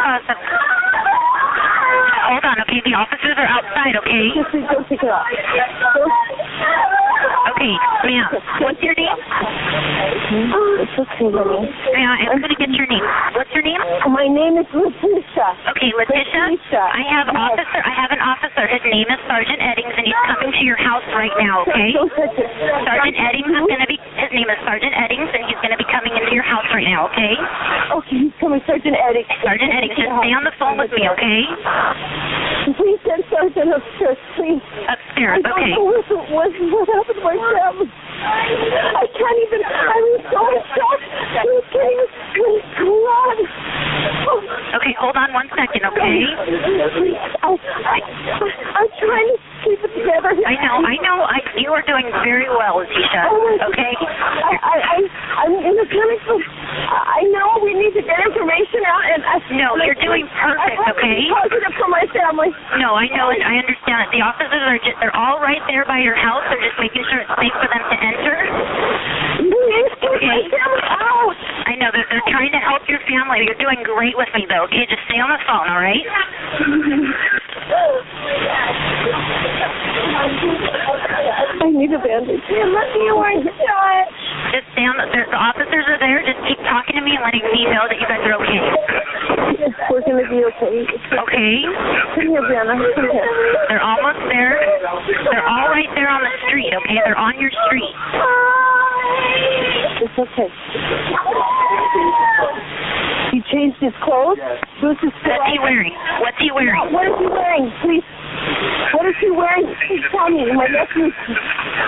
Awesome. 0.03 0.35
Uh, 0.35 0.73
Hold 2.27 2.43
on, 2.43 2.59
okay? 2.67 2.81
The 2.83 2.95
officers 2.95 3.35
are 3.39 3.47
outside, 3.47 3.95
okay? 4.03 4.31
Just 4.35 4.51
go 4.67 4.83
pick 4.87 4.99
it 7.63 7.79
up. 7.79 8.03
Okay, 8.03 8.11
ma'am. 8.11 8.27
What's 8.63 8.81
your 8.83 8.95
name? 8.95 9.17
It's 10.83 10.95
okay. 10.99 11.29
Ma'am, 11.31 12.11
I'm 12.31 12.39
gonna 12.41 12.57
get 12.59 12.69
your 12.75 12.87
name. 12.87 13.05
What's 13.35 13.51
your 13.53 13.63
name? 13.63 13.79
My 14.11 14.27
name 14.27 14.57
is 14.59 14.67
Letitia. 14.73 15.47
Okay, 15.71 15.91
Letitia. 15.95 16.51
Letitia. 16.51 16.83
I 16.83 17.01
have 17.07 17.27
Yes. 17.31 17.39
officer. 17.39 17.81
I 17.83 17.93
have 17.95 18.11
an 18.11 18.21
officer. 18.21 18.63
His 18.67 18.83
name 18.83 19.07
is 19.09 19.19
Sergeant 19.27 19.59
Eddings, 19.61 19.93
and 19.97 20.05
he's 20.07 20.21
coming 20.27 20.51
to 20.51 20.63
your 20.65 20.77
house 20.77 21.05
right 21.15 21.33
now. 21.39 21.61
Okay. 21.67 21.91
Don't. 21.95 22.11
Sergeant 22.85 23.15
Eddings 23.17 23.49
is 23.51 23.65
gonna 23.69 23.87
be. 23.87 23.97
His 24.19 24.31
name 24.31 24.49
is 24.49 24.59
Sergeant 24.65 24.93
Eddings, 24.93 25.29
and 25.33 25.41
he's 25.47 25.59
gonna 25.63 25.77
be 25.79 25.87
coming 25.89 26.13
into 26.17 26.33
your 26.33 26.43
house 26.45 26.65
right 26.73 26.87
now. 26.87 27.07
Okay. 27.13 27.35
Okay, 27.93 28.17
he's 28.27 28.35
coming, 28.39 28.61
Sergeant 28.67 28.97
Eddie. 28.97 29.25
Sergeant 29.43 29.71
Eddings, 29.73 29.95
just 29.95 30.11
stay 30.19 30.33
on 30.33 30.43
the 30.43 30.53
phone 30.59 30.77
with 30.77 30.91
me. 30.91 31.07
Okay. 31.09 31.41
Please 32.77 32.99
send 33.05 33.23
Sergeant 33.29 33.69
upstairs, 33.75 34.17
please. 34.35 34.61
I 34.87 34.95
Upstairs. 34.95 35.43
don't 35.43 35.51
Okay. 35.53 35.71
know 35.75 35.83
what, 35.83 36.05
what, 36.31 36.49
what 36.51 36.87
happened 36.87 37.19
to 37.19 37.23
my 37.23 37.35
family. 37.53 37.87
I 37.93 39.05
can't 39.13 39.39
even, 39.45 39.61
I'm 39.61 40.05
in 40.17 40.21
so 40.33 40.39
much 40.41 40.65
shock. 40.73 40.99
Okay, 41.45 41.93
please, 42.33 42.65
come 42.77 42.89
on. 42.89 43.37
Okay. 44.75 44.95
Hold 44.99 45.15
on 45.15 45.33
one 45.33 45.49
second. 45.55 45.85
Okay. 45.85 46.25
I, 46.33 47.49
I, 47.53 47.99
I'm 48.75 48.89
trying 48.99 49.29
to 49.29 49.52
keep 49.63 49.79
it 49.81 49.91
together. 49.95 50.31
I 50.35 50.55
know. 50.59 50.75
I 50.83 50.95
know. 51.01 51.17
I. 51.23 51.39
You 51.57 51.71
are 51.71 51.83
doing 51.87 52.05
very 52.27 52.47
well, 52.51 52.83
Letitia. 52.83 53.23
Oh 53.31 53.69
Okay. 53.71 53.93
I, 53.95 54.53
I, 54.59 54.75
I, 54.83 54.97
I'm 55.47 55.53
in 55.55 55.75
a 55.79 55.87
panic. 55.87 56.19
but 56.27 56.41
I 56.91 57.23
know 57.31 57.63
we 57.63 57.73
need 57.73 57.95
to 57.95 58.03
get 58.03 58.19
information 58.21 58.83
out, 58.85 59.03
and 59.07 59.21
I. 59.23 59.35
No, 59.55 59.75
you're 59.79 59.97
doing 59.99 60.27
perfect, 60.35 60.77
I 60.77 60.91
have 60.91 60.97
to 60.97 61.07
be 61.07 61.31
okay? 61.31 61.31
Positive 61.31 61.73
for 61.79 61.89
my 61.89 62.03
family. 62.11 62.49
No, 62.79 62.93
I 62.99 63.07
know 63.15 63.31
it. 63.31 63.39
I 63.41 63.57
understand. 63.63 64.11
The 64.11 64.21
officers 64.21 64.61
are 64.67 64.79
just, 64.83 64.97
they're 64.99 65.15
all 65.15 65.39
right 65.39 65.61
there 65.71 65.85
by 65.85 65.99
your 66.03 66.15
house. 66.15 66.43
They're 66.51 66.61
just 66.63 66.77
making 66.79 67.03
sure 67.09 67.23
it's 67.23 67.33
safe 67.39 67.55
for 67.55 67.69
them 67.71 67.83
to 67.87 67.97
enter. 68.03 68.35
Please 69.53 69.93
get 70.01 70.17
my 70.17 70.41
family 70.49 70.81
out. 70.97 71.37
I 71.69 71.77
know 71.77 71.93
they're, 71.93 72.09
they're 72.09 72.25
trying 72.33 72.49
to 72.57 72.61
help 72.61 72.81
your 72.89 72.99
family. 73.05 73.45
You're 73.45 73.61
doing 73.61 73.85
great 73.85 74.17
with 74.17 74.29
me, 74.33 74.49
though. 74.49 74.65
Okay, 74.65 74.89
just 74.89 75.05
stay 75.05 75.21
on 75.21 75.29
the 75.29 75.37
phone, 75.45 75.69
all 75.69 75.77
right? 75.77 76.01
I 81.61 81.69
need 81.69 81.93
a 81.93 82.01
bandage. 82.01 82.41
Let 82.49 82.87
me 82.97 83.05
wear 83.13 83.37
shot. 83.45 84.05
Just 84.57 84.67
stay 84.73 84.85
on 84.89 84.97
the. 84.97 85.05
The, 85.13 85.21
the 85.29 85.37
officers 85.37 85.85
are 85.85 85.99
there. 86.01 86.25
Just 86.25 86.41
keep 86.49 86.57
talking 86.65 86.97
to 86.97 87.03
me 87.05 87.13
and 87.13 87.21
letting 87.21 87.45
me 87.53 87.69
know 87.69 87.85
that 87.85 87.97
you 88.01 88.07
guys 88.09 88.25
are 88.25 88.33
okay. 88.41 88.61
We're 89.93 90.01
gonna 90.01 90.25
be 90.25 90.41
okay. 90.41 90.83
Okay. 90.89 91.53
Come 92.17 92.27
here, 92.33 92.41
Brianna. 92.41 92.73
Come 92.97 93.09
here. 93.13 93.29
They're 93.69 93.85
almost 93.85 94.25
there. 94.33 94.57
They're 95.29 95.45
all 95.45 95.69
right 95.69 95.89
there 95.93 96.09
on 96.09 96.25
the 96.25 96.33
street. 96.49 96.73
Okay, 96.73 96.97
they're 97.05 97.17
on 97.17 97.37
your 97.39 97.51
street. 97.69 97.93
It's 100.03 100.19
okay. 100.19 100.51
He 103.31 103.39
changed 103.47 103.79
his 103.79 103.95
clothes. 104.03 104.35
Bruce 104.83 104.99
is 104.99 105.15
still 105.23 105.31
What's 105.31 105.47
he 105.47 105.59
wearing? 105.63 105.95
What's 106.19 106.37
he 106.43 106.51
wearing? 106.51 106.91
What 106.91 107.07
is 107.07 107.15
he 107.23 107.27
wearing? 107.31 107.71
Please. 107.79 108.03
What 108.93 109.05
is 109.09 109.15
he 109.19 109.31
wearing? 109.33 109.65
Please 109.87 110.03
tell 110.13 110.29
me. 110.29 110.45
My 110.53 110.67
nephew, 110.69 111.09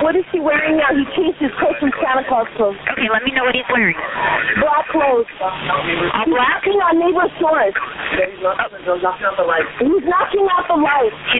what 0.01 0.15
is 0.17 0.25
he 0.33 0.39
wearing 0.41 0.77
now? 0.77 0.89
He 0.95 1.05
changed 1.15 1.37
his 1.39 1.51
clothes 1.61 1.77
from 1.79 1.91
Santa 2.01 2.23
Claus 2.27 2.47
clothes. 2.57 2.75
Okay, 2.95 3.07
let 3.11 3.23
me 3.23 3.31
know 3.31 3.43
what 3.45 3.53
he's 3.55 3.67
wearing. 3.71 3.95
Black 4.59 4.87
clothes. 4.91 5.27
All 5.39 5.53
He's 5.85 6.33
black? 6.33 6.65
knocking 6.65 6.79
on 6.81 6.97
neighbor's 6.99 7.31
doors. 7.39 7.73
He's 8.15 8.41
knocking 8.41 8.87
out 9.27 9.37
the 9.37 9.45
lights. 9.45 9.69
He's 9.79 10.03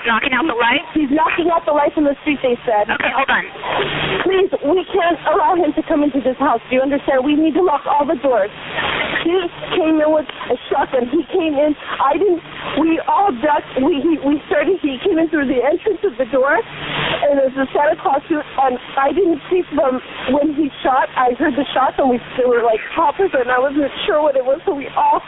knocking 0.06 0.34
out 0.34 0.46
the 0.48 0.56
lights? 0.56 0.88
He's 0.94 1.10
knocking 1.12 1.50
out 1.52 1.66
the 1.66 1.74
lights 1.74 1.96
in 1.98 2.04
the 2.06 2.16
street, 2.22 2.40
they 2.44 2.56
said. 2.68 2.90
Okay, 2.92 3.10
hold 3.12 3.30
on. 3.30 3.44
Please, 4.28 4.52
we 4.66 4.84
can't 4.92 5.18
allow 5.34 5.56
him 5.56 5.74
to 5.74 5.82
come 5.88 6.04
into 6.04 6.20
this 6.22 6.38
house. 6.38 6.62
Do 6.70 6.76
you 6.78 6.82
understand? 6.84 7.24
We 7.26 7.36
need 7.36 7.54
to 7.56 7.64
lock 7.64 7.86
all 7.88 8.06
the 8.06 8.16
doors. 8.22 8.52
He 9.26 9.34
came 9.74 9.98
in 9.98 10.12
with 10.14 10.30
a 10.30 10.56
shotgun. 10.70 11.10
He 11.10 11.26
came 11.34 11.58
in. 11.58 11.74
I 11.98 12.14
didn't. 12.18 12.42
We 12.78 13.02
all 13.10 13.34
ducked. 13.42 13.66
We 13.82 13.98
he, 14.04 14.22
we 14.22 14.38
started. 14.46 14.78
He 14.86 15.00
came 15.02 15.18
in 15.18 15.25
through 15.34 15.50
the 15.50 15.62
entrance 15.66 16.02
of 16.06 16.14
the 16.22 16.30
door, 16.30 16.54
and 16.54 17.42
was 17.42 17.56
a 17.58 17.66
Santa 17.74 17.98
Claus 17.98 18.22
suit. 18.30 18.46
Um, 18.62 18.76
and 18.76 18.82
I 18.98 19.14
didn't 19.14 19.40
see 19.48 19.62
from 19.78 20.02
when 20.34 20.58
he 20.58 20.74
shot. 20.82 21.06
I 21.14 21.38
heard 21.38 21.54
the 21.54 21.66
shots, 21.72 21.96
and 22.02 22.10
we 22.10 22.18
they 22.38 22.50
were 22.50 22.66
like 22.66 22.82
poppers, 22.98 23.30
and 23.32 23.48
I 23.54 23.60
wasn't 23.62 23.94
sure 24.10 24.22
what 24.26 24.36
it 24.36 24.44
was. 24.44 24.60
So 24.66 24.74
we 24.74 24.90
all, 24.98 25.22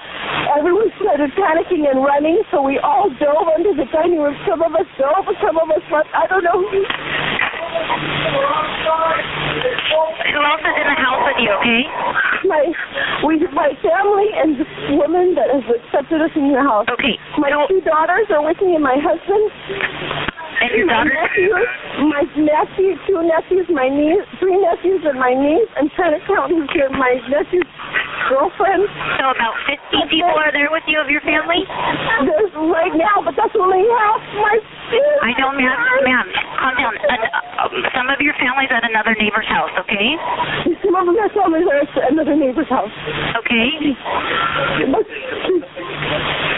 everyone 0.57 0.89
started 0.97 1.29
panicking 1.37 1.85
and 1.85 2.01
running. 2.01 2.41
So 2.49 2.65
we 2.65 2.81
all 2.81 3.13
dove 3.21 3.47
under 3.53 3.77
the 3.77 3.85
dining 3.93 4.19
room. 4.19 4.35
Some 4.49 4.65
of 4.65 4.73
us 4.73 4.89
dove, 4.97 5.29
some 5.37 5.57
of 5.61 5.69
us 5.69 5.85
went. 5.93 6.07
I 6.17 6.25
don't 6.25 6.43
know. 6.43 6.57
Who, 6.57 6.81
Who 10.33 10.41
else 10.41 10.65
is 10.65 10.75
in 10.81 10.87
the 10.89 10.97
house 10.97 11.21
with 11.29 11.39
you, 11.45 11.51
okay? 11.61 11.81
my 12.45 12.63
we 13.25 13.41
my 13.53 13.73
family 13.81 14.29
and 14.35 14.59
the 14.59 14.65
woman 14.97 15.35
that 15.35 15.49
has 15.49 15.65
accepted 15.67 16.21
us 16.21 16.31
in 16.35 16.49
your 16.49 16.61
house. 16.63 16.85
Okay. 16.89 17.17
My 17.37 17.49
No, 17.49 17.65
two 17.67 17.81
daughters 17.81 18.27
are 18.29 18.43
with 18.43 18.57
me 18.61 18.75
and 18.75 18.83
my 18.83 18.97
husband. 19.01 19.51
And 20.61 20.87
nephews, 20.87 21.67
my 22.09 22.23
nephew, 22.33 22.97
two 23.05 23.21
nephews, 23.21 23.67
my 23.69 23.89
niece, 23.89 24.25
three 24.39 24.57
nephews 24.57 25.01
and 25.05 25.19
my 25.19 25.33
niece. 25.33 25.69
I'm 25.77 25.89
trying 25.95 26.17
to 26.17 26.21
count 26.25 26.51
who's 26.51 26.69
here. 26.73 26.89
My 26.89 27.21
nephew's 27.29 27.69
girlfriend. 28.27 28.83
So 29.17 29.31
about 29.31 29.55
50 29.65 30.11
people 30.11 30.35
are 30.35 30.51
there 30.51 30.69
with 30.71 30.83
you 30.87 30.99
of 30.99 31.09
your 31.09 31.23
family? 31.23 31.63
There's 32.27 32.53
right 32.71 32.93
now, 32.93 33.23
but 33.23 33.33
that's 33.35 33.55
only 33.55 33.83
half 33.87 34.21
my 34.37 34.55
family. 34.91 35.19
I 35.23 35.31
know, 35.39 35.49
ma'am. 35.55 35.79
Ma'am, 36.03 36.27
calm 36.59 36.73
down. 36.77 36.93
Uh, 37.57 37.67
some 37.95 38.07
of 38.11 38.19
your 38.21 38.35
family's 38.37 38.69
at 38.71 38.85
another 38.85 39.15
neighbor's 39.17 39.47
house, 39.47 39.73
okay? 39.81 40.13
Some 40.83 40.95
of 40.95 41.09
their 41.15 41.31
family's 41.33 41.67
at 41.67 42.11
another 42.11 42.35
neighbor's 42.35 42.69
house. 42.69 42.91
Okay? 43.43 43.67
But 44.91 45.03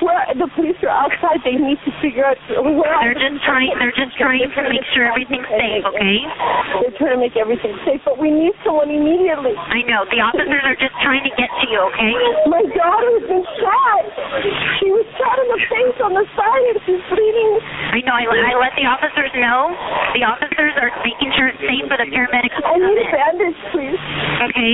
where 0.04 0.26
the 0.36 0.48
police 0.56 0.78
are 0.84 0.94
outside, 0.94 1.42
they 1.44 1.56
need 1.58 1.80
to 1.86 1.92
figure 2.02 2.26
out 2.26 2.38
where 2.50 2.94
They're 3.04 3.18
just 3.18 3.42
trying. 3.46 3.74
They're 3.80 3.96
just 3.96 4.16
trying 4.18 4.44
to 4.44 4.64
make 4.70 4.86
sure 4.94 5.06
everything's 5.08 5.48
safe, 5.50 5.84
okay? 5.86 6.18
They're 6.84 6.96
trying 7.00 7.16
to 7.16 7.22
make 7.22 7.36
everything 7.36 7.76
safe, 7.86 8.02
but 8.06 8.18
we 8.20 8.32
need 8.32 8.54
someone 8.64 8.92
immediately. 8.92 9.56
I 9.56 9.82
know. 9.88 10.06
The 10.10 10.20
officers 10.24 10.64
are 10.66 10.78
just 10.80 10.96
trying 11.04 11.24
to 11.26 11.34
get 11.36 11.50
to 11.60 11.66
you, 11.68 11.80
okay? 11.92 12.13
My 12.48 12.63
daughter 12.72 13.10
has 13.20 13.25
been 13.28 13.46
shot. 13.60 14.04
She 14.80 14.88
was 14.96 15.06
shot 15.20 15.38
in 15.39 15.48
the 15.51 15.60
face 15.68 15.98
on 16.04 16.12
the 16.16 16.25
side 16.36 16.66
and 16.72 16.80
she's 16.88 17.04
bleeding. 17.12 17.54
I 17.96 18.00
know. 18.06 18.16
I, 18.16 18.25
I 18.25 18.54
let 18.60 18.74
the 18.80 18.88
officers 18.88 19.32
know. 19.36 19.72
The 20.16 20.24
officers 20.24 20.74
are 20.80 20.92
making 21.04 21.32
sure 21.36 21.48
it's 21.51 21.62
safe 21.63 21.86
for 21.92 21.98
the 22.00 22.08
paramedics 22.10 22.56
to 22.58 22.63
I 22.63 22.80
come 22.80 22.84
need 22.88 22.98
a 23.00 23.06
in. 23.06 23.12
bandage, 23.12 23.60
please. 23.75 24.00
Okay? 24.50 24.74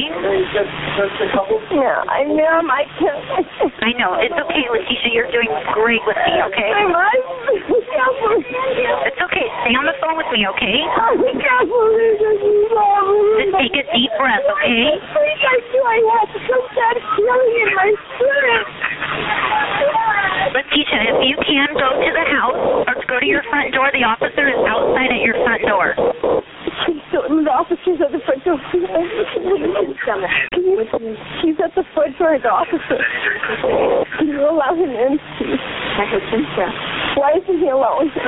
Yeah, 1.74 2.06
I 2.08 2.24
ma'am, 2.30 2.70
I 2.70 2.84
can't. 3.02 3.20
I 3.82 3.92
know. 3.98 4.16
It's 4.22 4.34
okay, 4.38 4.66
Letitia. 4.70 5.12
You're 5.12 5.32
doing 5.34 5.50
great 5.74 6.02
with 6.06 6.18
me, 6.22 6.34
okay? 6.54 6.70
I'm 6.72 6.94
It's 9.06 9.22
okay. 9.22 9.48
Stay 9.66 9.76
on 9.76 9.86
the 9.90 9.96
phone 10.00 10.16
with 10.18 10.30
me, 10.32 10.46
okay? 10.56 10.78
I 10.86 11.16
can't 11.18 11.68
believe 11.68 12.22
it. 12.22 12.40
Just 13.42 13.54
take 13.60 13.76
a 13.76 13.84
deep 13.92 14.12
breath, 14.20 14.46
okay? 14.60 14.86
Please, 15.02 15.42
I 15.44 15.58
do. 15.72 15.80
I 15.86 15.98
have 16.16 16.30
some 16.48 16.64
kind 16.72 16.75
of 16.76 17.04
feeling 17.16 17.56
in 17.56 17.70
my 17.72 17.90
spirit. 17.96 18.68
Letitia, 20.52 21.00
if 21.08 21.20
you 21.24 21.36
can 21.48 21.72
go 21.76 21.90
to 21.96 22.12
the 22.12 22.26
house 22.36 22.84
or 22.88 22.96
go 23.08 23.20
to 23.20 23.26
your 23.26 23.44
front 23.48 23.74
door, 23.74 23.92
the 23.96 24.04
officer 24.04 24.48
is 24.52 24.60
outside 24.68 25.12
at 25.12 25.22
your 25.24 25.40
front 25.44 25.64
door. 25.64 25.96
The 27.16 27.52
officer's 27.52 28.00
at 28.04 28.12
the 28.12 28.20
front 28.28 28.44
door. 28.44 28.60
Can 28.72 28.82
you, 30.68 30.84
she's 31.42 31.56
at 31.64 31.72
the 31.76 31.84
front 31.96 32.18
door, 32.20 32.38
the 32.40 32.52
officer. 32.52 33.00
Can 34.20 34.28
you 34.28 34.44
allow 34.44 34.76
him 34.76 34.92
in, 34.92 35.20
please? 35.40 35.60
My 35.96 36.06
husband, 36.12 36.44
yeah. 36.60 36.72
Why 37.16 37.40
isn't 37.40 37.60
he 37.60 37.70
allowing 37.72 38.12
him 38.12 38.20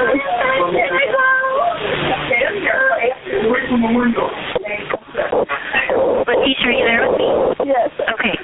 in? 5.68 5.77
Letitia, 5.98 6.68
are 6.68 6.72
you 6.72 6.86
there 6.86 7.02
with 7.10 7.18
me? 7.18 7.30
Yes. 7.66 7.90
Okay. 7.98 8.36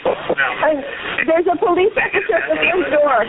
I'm, 0.63 0.78
there's 1.28 1.46
a 1.46 1.58
police 1.58 1.94
officer 1.94 2.38
at 2.38 2.50
the 2.50 2.58
front 2.58 2.89
door. 2.89 3.20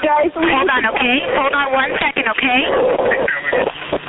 Guys, 0.00 0.32
Hold 0.34 0.70
on, 0.70 0.86
okay? 0.86 1.18
Hold 1.38 1.54
on 1.54 1.72
one 1.72 1.90
second, 2.00 2.24
okay? 2.34 3.29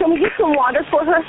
Can 0.02 0.18
we 0.18 0.18
get 0.18 0.34
some 0.34 0.58
water 0.58 0.82
for 0.90 1.06
her? 1.06 1.22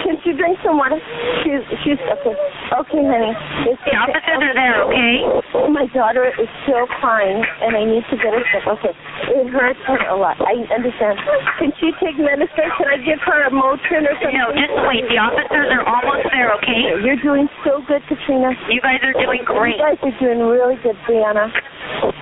Can 0.00 0.16
she 0.24 0.32
drink 0.32 0.56
some 0.64 0.80
water? 0.80 0.96
She's 1.44 1.60
she's 1.84 2.00
okay. 2.00 2.32
Okay, 2.72 3.04
honey. 3.04 3.36
It's 3.68 3.76
The 3.84 3.92
officers 4.00 4.40
are 4.40 4.56
there, 4.56 4.80
okay? 4.88 5.68
My 5.68 5.84
daughter 5.92 6.32
is 6.32 6.48
still 6.64 6.88
crying, 7.04 7.44
and 7.60 7.76
I 7.76 7.84
need 7.84 8.00
to 8.08 8.16
get 8.16 8.32
her 8.32 8.40
sick. 8.48 8.64
Okay, 8.64 8.96
it 9.28 9.52
hurts 9.52 9.78
her 9.84 10.00
a 10.08 10.16
lot. 10.16 10.40
I 10.40 10.56
understand. 10.72 11.20
Can 11.60 11.76
she 11.76 11.92
take 12.00 12.16
medicine? 12.16 12.72
Can 12.80 12.88
I 12.88 12.96
give 13.04 13.20
her 13.28 13.44
a 13.44 13.52
Motrin 13.52 14.08
or 14.08 14.16
something? 14.16 14.40
No, 14.40 14.56
just 14.56 14.72
wait. 14.88 15.04
The 15.12 15.20
officers 15.20 15.68
are 15.76 15.84
almost 15.84 16.24
there, 16.32 16.48
okay? 16.64 16.96
You're 17.04 17.20
doing 17.20 17.44
so 17.60 17.84
good, 17.84 18.00
Katrina. 18.08 18.56
You 18.72 18.80
guys 18.80 19.04
are 19.04 19.12
doing 19.20 19.44
great. 19.44 19.76
You 19.76 19.84
guys 19.84 20.00
are 20.00 20.16
doing 20.16 20.40
really 20.40 20.80
good, 20.80 20.96
Brianna. 21.04 21.52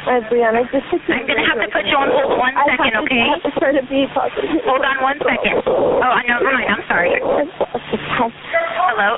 Uh, 0.02 0.18
Brianna, 0.26 0.66
just 0.74 0.82
I'm 1.06 1.26
gonna 1.30 1.46
have 1.46 1.62
to 1.62 1.70
put 1.70 1.86
you 1.86 1.94
on 1.94 2.10
hold 2.10 2.34
one 2.38 2.58
I 2.58 2.66
second, 2.74 2.90
have 2.90 3.06
to, 3.06 3.06
okay? 3.06 3.22
I 3.22 3.38
have 3.38 3.44
to 3.46 3.52
try 3.54 3.70
to 3.70 3.84
be 3.86 4.02
positive. 4.10 4.50
Hold 4.66 4.82
on 4.82 4.98
one 4.98 5.18
second. 5.22 5.62
Oh, 6.00 6.12
I 6.16 6.22
never 6.24 6.44
mind. 6.44 6.68
I'm 6.72 6.80
sorry. 6.88 7.12
Hello? 7.20 9.12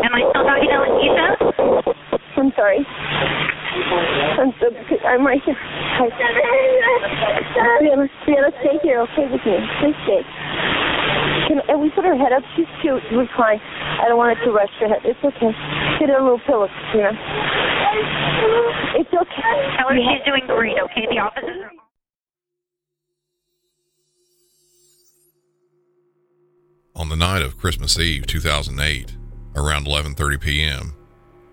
Am 0.00 0.14
I 0.14 0.20
still 0.32 0.44
talking 0.44 0.70
to 0.72 0.78
Letitia? 0.80 1.36
I'm 2.40 2.50
sorry. 2.56 2.80
I'm 4.40 4.52
so 4.60 4.66
I'm 5.04 5.26
right 5.26 5.42
here. 5.44 5.56
Hi. 5.58 6.08
Brianna, 7.80 8.08
Brianna, 8.24 8.50
stay 8.62 8.78
here, 8.82 9.00
okay, 9.02 9.26
with 9.28 9.44
me. 9.44 9.56
Please 9.80 9.96
stay. 10.06 10.22
Can 11.48 11.60
and 11.68 11.80
we 11.80 11.90
put 11.90 12.04
her 12.04 12.16
head 12.16 12.32
up? 12.32 12.42
She's 12.56 12.66
cute. 12.80 13.02
We're 13.12 13.28
fine. 13.36 13.60
I 13.60 14.08
don't 14.08 14.16
want 14.16 14.38
it 14.38 14.44
to 14.44 14.50
rush 14.52 14.70
her 14.80 14.88
head. 14.88 15.02
It's 15.04 15.18
okay. 15.20 15.52
Get 16.00 16.08
her 16.08 16.16
a 16.18 16.22
little 16.24 16.40
pillow, 16.46 16.68
Katrina. 16.68 17.12
It's 18.96 19.12
okay. 19.12 19.54
Tell 19.76 19.88
her 19.90 19.96
she's 19.98 20.24
doing 20.24 20.46
great, 20.46 20.78
okay? 20.88 21.06
The 21.10 21.18
officers 21.18 21.64
are. 21.68 21.83
The 27.14 27.24
night 27.24 27.42
of 27.42 27.56
Christmas 27.56 27.96
Eve 27.96 28.26
2008, 28.26 29.16
around 29.54 29.86
11:30 29.86 30.40
p.m., 30.40 30.96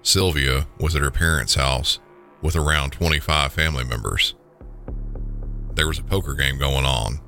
Sylvia 0.02 0.65
was 0.80 0.95
at 0.95 1.04
her 1.04 1.12
parents' 1.12 1.54
house 1.54 2.00
with 2.41 2.56
around 2.56 2.93
25 2.93 3.54
family 3.54 3.84
members. 3.84 4.34
There 5.76 5.86
was 5.86 6.00
a 6.00 6.04
poker 6.04 6.34
game 6.34 6.58
going 6.58 6.86
on, 6.86 7.19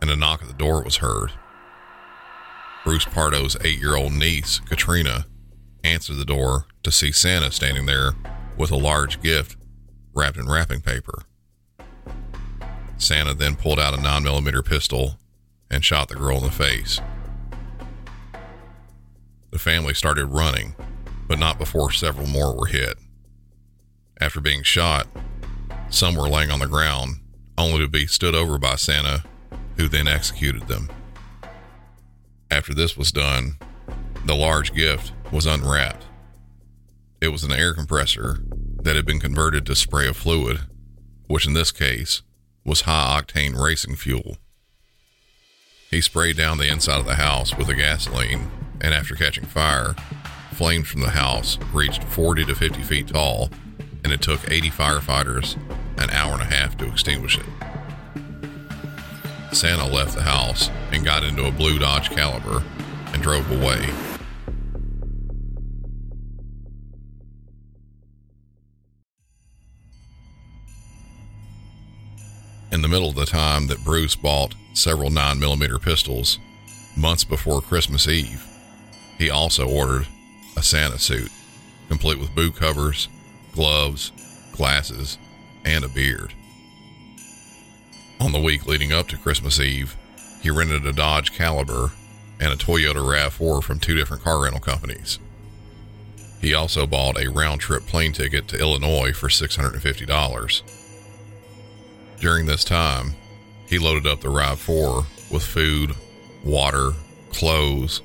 and 0.00 0.10
a 0.10 0.16
knock 0.16 0.40
at 0.40 0.48
the 0.48 0.54
door 0.54 0.82
was 0.82 0.96
heard. 0.96 1.32
Bruce 2.84 3.04
Pardo's 3.04 3.56
8-year-old 3.56 4.14
niece, 4.14 4.58
Katrina, 4.58 5.26
answered 5.84 6.16
the 6.16 6.24
door 6.24 6.64
to 6.82 6.90
see 6.90 7.12
Santa 7.12 7.50
standing 7.50 7.84
there 7.84 8.12
with 8.56 8.70
a 8.70 8.76
large 8.76 9.20
gift 9.20 9.58
wrapped 10.14 10.38
in 10.38 10.48
wrapping 10.48 10.80
paper. 10.80 11.24
Santa 12.96 13.34
then 13.34 13.56
pulled 13.56 13.78
out 13.78 13.92
a 13.92 13.98
9mm 13.98 14.64
pistol 14.64 15.18
and 15.70 15.84
shot 15.84 16.08
the 16.08 16.14
girl 16.14 16.38
in 16.38 16.44
the 16.44 16.50
face. 16.50 16.98
The 19.52 19.58
family 19.58 19.92
started 19.92 20.26
running, 20.26 20.74
but 21.28 21.38
not 21.38 21.58
before 21.58 21.92
several 21.92 22.26
more 22.26 22.56
were 22.56 22.66
hit. 22.66 22.96
After 24.18 24.40
being 24.40 24.62
shot, 24.62 25.06
some 25.90 26.14
were 26.14 26.28
laying 26.28 26.50
on 26.50 26.60
the 26.60 26.66
ground, 26.66 27.16
only 27.58 27.80
to 27.80 27.88
be 27.88 28.06
stood 28.06 28.34
over 28.34 28.56
by 28.56 28.76
Santa, 28.76 29.24
who 29.76 29.88
then 29.88 30.08
executed 30.08 30.68
them. 30.68 30.90
After 32.50 32.72
this 32.72 32.96
was 32.96 33.12
done, 33.12 33.58
the 34.24 34.34
large 34.34 34.74
gift 34.74 35.12
was 35.30 35.44
unwrapped. 35.44 36.06
It 37.20 37.28
was 37.28 37.44
an 37.44 37.52
air 37.52 37.74
compressor 37.74 38.38
that 38.82 38.96
had 38.96 39.04
been 39.04 39.20
converted 39.20 39.66
to 39.66 39.76
spray 39.76 40.08
of 40.08 40.16
fluid, 40.16 40.60
which 41.26 41.46
in 41.46 41.52
this 41.52 41.72
case 41.72 42.22
was 42.64 42.82
high 42.82 43.20
octane 43.20 43.58
racing 43.58 43.96
fuel. 43.96 44.38
He 45.90 46.00
sprayed 46.00 46.38
down 46.38 46.56
the 46.56 46.72
inside 46.72 47.00
of 47.00 47.06
the 47.06 47.16
house 47.16 47.54
with 47.54 47.66
the 47.66 47.74
gasoline, 47.74 48.50
and 48.82 48.92
after 48.92 49.14
catching 49.14 49.44
fire, 49.44 49.94
flames 50.52 50.88
from 50.88 51.00
the 51.00 51.10
house 51.10 51.58
reached 51.72 52.04
40 52.04 52.44
to 52.44 52.54
50 52.54 52.82
feet 52.82 53.08
tall, 53.08 53.48
and 54.04 54.12
it 54.12 54.20
took 54.20 54.50
80 54.50 54.70
firefighters 54.70 55.56
an 55.98 56.10
hour 56.10 56.32
and 56.32 56.42
a 56.42 56.46
half 56.46 56.76
to 56.78 56.88
extinguish 56.88 57.38
it. 57.38 57.46
Santa 59.52 59.86
left 59.86 60.16
the 60.16 60.22
house 60.22 60.68
and 60.90 61.04
got 61.04 61.22
into 61.22 61.46
a 61.46 61.52
blue 61.52 61.78
Dodge 61.78 62.10
Caliber 62.10 62.62
and 63.12 63.22
drove 63.22 63.48
away. 63.50 63.88
In 72.72 72.80
the 72.80 72.88
middle 72.88 73.10
of 73.10 73.14
the 73.14 73.26
time 73.26 73.66
that 73.68 73.84
Bruce 73.84 74.16
bought 74.16 74.54
several 74.72 75.10
9mm 75.10 75.82
pistols, 75.82 76.38
months 76.96 77.22
before 77.22 77.60
Christmas 77.60 78.08
Eve, 78.08 78.51
he 79.18 79.30
also 79.30 79.68
ordered 79.68 80.06
a 80.56 80.62
Santa 80.62 80.98
suit, 80.98 81.30
complete 81.88 82.18
with 82.18 82.34
boot 82.34 82.56
covers, 82.56 83.08
gloves, 83.52 84.12
glasses, 84.52 85.18
and 85.64 85.84
a 85.84 85.88
beard. 85.88 86.32
On 88.20 88.32
the 88.32 88.40
week 88.40 88.66
leading 88.66 88.92
up 88.92 89.08
to 89.08 89.16
Christmas 89.16 89.58
Eve, 89.58 89.96
he 90.40 90.50
rented 90.50 90.86
a 90.86 90.92
Dodge 90.92 91.32
Caliber 91.32 91.92
and 92.40 92.52
a 92.52 92.56
Toyota 92.56 92.96
RAV4 92.96 93.62
from 93.62 93.78
two 93.78 93.94
different 93.94 94.22
car 94.22 94.42
rental 94.42 94.60
companies. 94.60 95.18
He 96.40 96.54
also 96.54 96.86
bought 96.86 97.20
a 97.20 97.30
round 97.30 97.60
trip 97.60 97.86
plane 97.86 98.12
ticket 98.12 98.48
to 98.48 98.58
Illinois 98.58 99.12
for 99.12 99.28
$650. 99.28 100.62
During 102.18 102.46
this 102.46 102.64
time, 102.64 103.14
he 103.66 103.78
loaded 103.78 104.06
up 104.06 104.20
the 104.20 104.28
RAV4 104.28 105.30
with 105.30 105.44
food, 105.44 105.94
water, 106.44 106.92
clothes, 107.30 108.02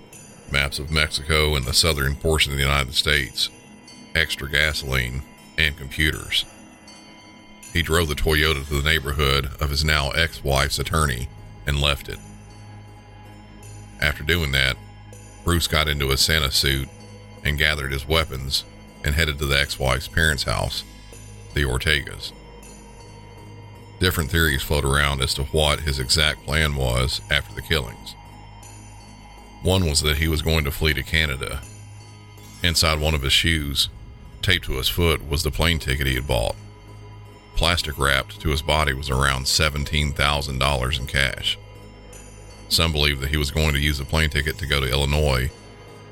maps 0.52 0.80
of 0.80 0.92
Mexico 0.92 1.56
and 1.56 1.66
the 1.66 1.74
southern 1.74 2.16
portion 2.16 2.52
of 2.52 2.58
the 2.58 2.64
United 2.64 2.94
States, 2.94 3.50
extra 4.16 4.50
gasoline, 4.50 5.22
and 5.58 5.78
computers. 5.78 6.46
He 7.74 7.82
drove 7.82 8.08
the 8.08 8.16
Toyota 8.16 8.68
to 8.68 8.82
the 8.82 8.90
neighborhood 8.90 9.50
of 9.60 9.70
his 9.70 9.84
now 9.84 10.12
ex 10.12 10.44
wife's 10.44 10.80
attorney 10.80 11.28
and 11.66 11.80
left 11.80 12.10
it. 12.10 12.20
After 14.02 14.24
doing 14.24 14.52
that, 14.52 14.78
Bruce 15.44 15.68
got 15.68 15.88
into 15.88 16.12
a 16.12 16.18
Santa 16.18 16.52
suit 16.52 16.90
and 17.44 17.58
gathered 17.58 17.92
his 17.92 18.08
weapons 18.08 18.64
and 19.04 19.16
headed 19.16 19.40
to 19.40 19.46
the 19.46 19.60
ex 19.60 19.80
wife's 19.80 20.08
parents' 20.08 20.44
house, 20.44 20.84
the 21.54 21.64
Ortegas. 21.64 22.32
Different 24.00 24.30
theories 24.30 24.62
float 24.62 24.86
around 24.86 25.22
as 25.22 25.34
to 25.36 25.44
what 25.46 25.80
his 25.80 26.00
exact 26.00 26.46
plan 26.46 26.76
was 26.76 27.22
after 27.32 27.56
the 27.56 27.62
killings. 27.62 28.16
One 29.64 29.86
was 29.86 30.02
that 30.02 30.18
he 30.18 30.28
was 30.28 30.42
going 30.42 30.64
to 30.66 30.72
flee 30.72 30.94
to 30.94 31.04
Canada. 31.04 31.62
Inside 32.64 33.00
one 33.00 33.14
of 33.14 33.22
his 33.22 33.34
shoes, 33.34 33.90
taped 34.42 34.66
to 34.66 34.78
his 34.78 34.88
foot, 34.88 35.28
was 35.28 35.44
the 35.44 35.52
plane 35.52 35.80
ticket 35.80 36.08
he 36.08 36.16
had 36.16 36.28
bought. 36.28 36.56
Plastic 37.56 37.98
wrapped 37.98 38.40
to 38.42 38.50
his 38.50 38.62
body 38.62 38.94
was 38.94 39.10
around 39.10 39.46
$17,000 39.46 41.00
in 41.00 41.08
cash. 41.08 41.58
Some 42.70 42.92
believe 42.92 43.20
that 43.22 43.30
he 43.30 43.38
was 43.38 43.52
going 43.52 43.74
to 43.74 43.80
use 43.80 43.98
the 43.98 44.06
plane 44.06 44.30
ticket 44.30 44.58
to 44.60 44.68
go 44.68 44.80
to 44.80 44.90
Illinois, 44.90 45.50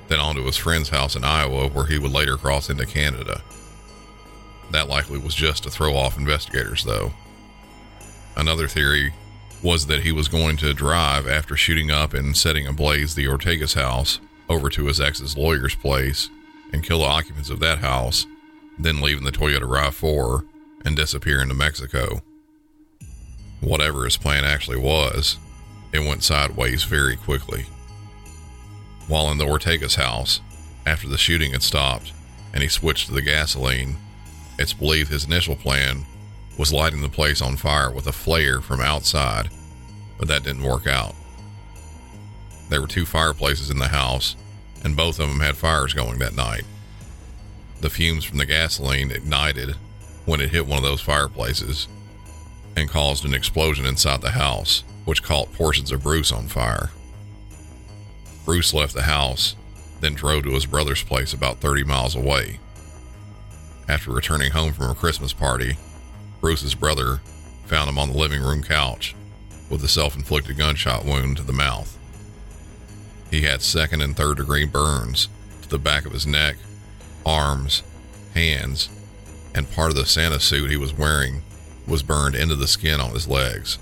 then 0.07 0.19
on 0.19 0.35
to 0.35 0.43
his 0.43 0.57
friend's 0.57 0.89
house 0.89 1.15
in 1.15 1.23
Iowa, 1.23 1.67
where 1.67 1.85
he 1.85 1.99
would 1.99 2.11
later 2.11 2.37
cross 2.37 2.69
into 2.69 2.85
Canada. 2.85 3.41
That 4.71 4.89
likely 4.89 5.19
was 5.19 5.35
just 5.35 5.63
to 5.63 5.69
throw 5.69 5.95
off 5.95 6.17
investigators, 6.17 6.83
though. 6.83 7.13
Another 8.35 8.67
theory 8.67 9.13
was 9.63 9.87
that 9.87 10.03
he 10.03 10.11
was 10.11 10.27
going 10.27 10.57
to 10.57 10.73
drive 10.73 11.27
after 11.27 11.55
shooting 11.55 11.91
up 11.91 12.13
and 12.13 12.35
setting 12.35 12.67
ablaze 12.67 13.15
the 13.15 13.27
Ortega's 13.27 13.73
house 13.73 14.19
over 14.49 14.69
to 14.69 14.85
his 14.85 15.01
ex's 15.01 15.37
lawyer's 15.37 15.75
place 15.75 16.29
and 16.71 16.83
kill 16.83 16.99
the 16.99 17.05
occupants 17.05 17.49
of 17.49 17.59
that 17.59 17.79
house, 17.79 18.25
then 18.77 19.01
leaving 19.01 19.23
the 19.23 19.31
Toyota 19.31 19.61
RAV4 19.61 20.45
and 20.85 20.95
disappear 20.95 21.41
into 21.41 21.55
Mexico. 21.55 22.21
Whatever 23.61 24.03
his 24.03 24.17
plan 24.17 24.43
actually 24.43 24.77
was, 24.77 25.37
it 25.91 25.99
went 25.99 26.23
sideways 26.23 26.83
very 26.83 27.15
quickly. 27.15 27.65
While 29.07 29.31
in 29.31 29.37
the 29.37 29.47
Ortega's 29.47 29.95
house, 29.95 30.41
after 30.85 31.07
the 31.07 31.17
shooting 31.17 31.53
had 31.53 31.63
stopped 31.63 32.11
and 32.53 32.61
he 32.61 32.69
switched 32.69 33.07
to 33.07 33.13
the 33.13 33.21
gasoline, 33.21 33.97
it's 34.59 34.73
believed 34.73 35.09
his 35.09 35.25
initial 35.25 35.55
plan 35.55 36.05
was 36.57 36.73
lighting 36.73 37.01
the 37.01 37.09
place 37.09 37.41
on 37.41 37.57
fire 37.57 37.91
with 37.91 38.07
a 38.07 38.11
flare 38.11 38.61
from 38.61 38.79
outside, 38.79 39.49
but 40.17 40.27
that 40.27 40.43
didn't 40.43 40.63
work 40.63 40.87
out. 40.87 41.15
There 42.69 42.81
were 42.81 42.87
two 42.87 43.05
fireplaces 43.05 43.69
in 43.69 43.77
the 43.77 43.89
house, 43.89 44.35
and 44.83 44.95
both 44.95 45.19
of 45.19 45.27
them 45.29 45.39
had 45.39 45.57
fires 45.57 45.93
going 45.93 46.19
that 46.19 46.35
night. 46.35 46.63
The 47.81 47.89
fumes 47.89 48.23
from 48.23 48.37
the 48.37 48.45
gasoline 48.45 49.11
ignited 49.11 49.75
when 50.25 50.41
it 50.41 50.49
hit 50.49 50.65
one 50.65 50.77
of 50.77 50.83
those 50.83 51.01
fireplaces 51.01 51.87
and 52.75 52.89
caused 52.89 53.25
an 53.25 53.33
explosion 53.33 53.85
inside 53.85 54.21
the 54.21 54.31
house, 54.31 54.83
which 55.05 55.23
caught 55.23 55.53
portions 55.53 55.91
of 55.91 56.03
Bruce 56.03 56.31
on 56.31 56.47
fire. 56.47 56.89
Bruce 58.43 58.73
left 58.73 58.93
the 58.93 59.03
house, 59.03 59.55
then 60.01 60.13
drove 60.13 60.43
to 60.43 60.51
his 60.51 60.65
brother's 60.65 61.03
place 61.03 61.33
about 61.33 61.59
30 61.59 61.83
miles 61.83 62.15
away. 62.15 62.59
After 63.87 64.11
returning 64.11 64.51
home 64.51 64.73
from 64.73 64.89
a 64.89 64.95
Christmas 64.95 65.33
party, 65.33 65.77
Bruce's 66.41 66.75
brother 66.75 67.21
found 67.65 67.89
him 67.89 67.97
on 67.97 68.11
the 68.11 68.17
living 68.17 68.41
room 68.41 68.63
couch 68.63 69.15
with 69.69 69.83
a 69.83 69.87
self 69.87 70.15
inflicted 70.15 70.57
gunshot 70.57 71.05
wound 71.05 71.37
to 71.37 71.43
the 71.43 71.53
mouth. 71.53 71.97
He 73.31 73.41
had 73.41 73.61
second 73.61 74.01
and 74.01 74.15
third 74.15 74.37
degree 74.37 74.65
burns 74.65 75.27
to 75.61 75.69
the 75.69 75.79
back 75.79 76.05
of 76.05 76.11
his 76.11 76.27
neck, 76.27 76.57
arms, 77.25 77.83
hands, 78.33 78.89
and 79.53 79.71
part 79.71 79.89
of 79.89 79.95
the 79.95 80.05
Santa 80.05 80.39
suit 80.39 80.69
he 80.69 80.77
was 80.77 80.93
wearing 80.93 81.41
was 81.87 82.03
burned 82.03 82.35
into 82.35 82.55
the 82.55 82.67
skin 82.67 82.99
on 82.99 83.11
his 83.11 83.27
legs. 83.27 83.79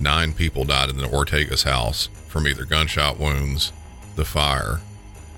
Nine 0.00 0.32
people 0.32 0.64
died 0.64 0.90
in 0.90 0.96
the 0.96 1.08
Ortega's 1.08 1.62
house 1.62 2.08
from 2.28 2.48
either 2.48 2.64
gunshot 2.64 3.18
wounds, 3.18 3.72
the 4.16 4.24
fire, 4.24 4.80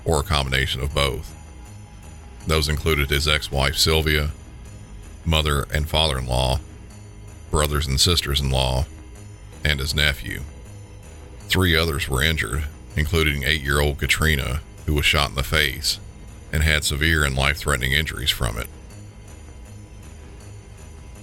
or 0.03 0.21
a 0.21 0.23
combination 0.23 0.81
of 0.81 0.93
both. 0.93 1.33
Those 2.47 2.69
included 2.69 3.09
his 3.09 3.27
ex 3.27 3.51
wife 3.51 3.75
Sylvia, 3.75 4.31
mother 5.27 5.67
and 5.71 5.89
father 5.89 6.17
in 6.17 6.25
law, 6.25 6.59
brothers 7.51 7.85
and 7.85 7.99
sisters 7.99 8.39
in 8.39 8.49
law, 8.49 8.85
and 9.63 9.79
his 9.79 9.93
nephew. 9.93 10.41
Three 11.49 11.75
others 11.75 12.07
were 12.07 12.23
injured, 12.23 12.63
including 12.95 13.43
eight 13.43 13.61
year 13.61 13.79
old 13.79 13.99
Katrina, 13.99 14.61
who 14.85 14.93
was 14.93 15.05
shot 15.05 15.29
in 15.29 15.35
the 15.35 15.43
face 15.43 15.99
and 16.51 16.63
had 16.63 16.83
severe 16.83 17.25
and 17.25 17.35
life 17.35 17.57
threatening 17.57 17.91
injuries 17.91 18.29
from 18.29 18.57
it. 18.57 18.67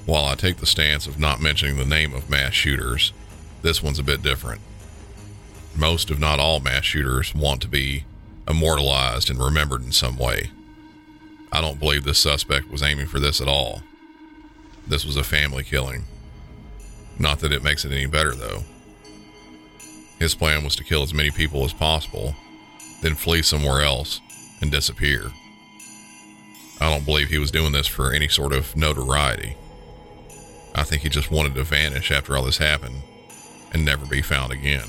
While 0.05 0.27
I 0.27 0.35
take 0.35 0.59
the 0.59 0.67
stance 0.67 1.07
of 1.07 1.19
not 1.19 1.41
mentioning 1.41 1.79
the 1.79 1.87
name 1.87 2.13
of 2.13 2.29
mass 2.29 2.53
shooters, 2.53 3.15
this 3.63 3.83
one's 3.83 3.99
a 3.99 4.03
bit 4.03 4.23
different. 4.23 4.61
Most, 5.75 6.11
if 6.11 6.19
not 6.19 6.39
all, 6.39 6.61
mass 6.61 6.85
shooters 6.85 7.35
want 7.35 7.63
to 7.63 7.69
be 7.69 8.05
immortalized 8.47 9.31
and 9.31 9.39
remembered 9.39 9.83
in 9.83 9.93
some 9.93 10.19
way. 10.19 10.51
I 11.51 11.63
don't 11.63 11.81
believe 11.81 12.05
this 12.05 12.19
suspect 12.19 12.71
was 12.71 12.83
aiming 12.83 13.07
for 13.07 13.19
this 13.19 13.41
at 13.41 13.49
all. 13.49 13.83
This 14.87 15.05
was 15.05 15.17
a 15.17 15.25
family 15.25 15.65
killing. 15.65 16.05
Not 17.19 17.41
that 17.41 17.53
it 17.53 17.63
makes 17.63 17.85
it 17.85 17.93
any 17.93 18.07
better, 18.07 18.35
though. 18.35 18.65
His 20.19 20.35
plan 20.35 20.65
was 20.65 20.77
to 20.77 20.85
kill 20.85 21.03
as 21.03 21.15
many 21.15 21.31
people 21.31 21.65
as 21.65 21.73
possible, 21.73 22.35
then 23.03 23.15
flee 23.15 23.43
somewhere 23.43 23.83
else 23.83 24.21
and 24.61 24.71
disappear. 24.71 25.31
I 26.81 26.91
don't 26.91 27.05
believe 27.05 27.29
he 27.29 27.39
was 27.39 27.51
doing 27.51 27.73
this 27.73 27.87
for 27.87 28.13
any 28.13 28.29
sort 28.29 28.53
of 28.53 28.77
notoriety. 28.77 29.57
I 30.75 30.83
think 30.83 31.03
he 31.03 31.09
just 31.09 31.31
wanted 31.31 31.55
to 31.55 31.65
vanish 31.65 32.11
after 32.11 32.37
all 32.37 32.45
this 32.45 32.59
happened 32.59 33.03
and 33.73 33.85
never 33.85 34.07
be 34.07 34.23
found 34.23 34.53
again. 34.53 34.89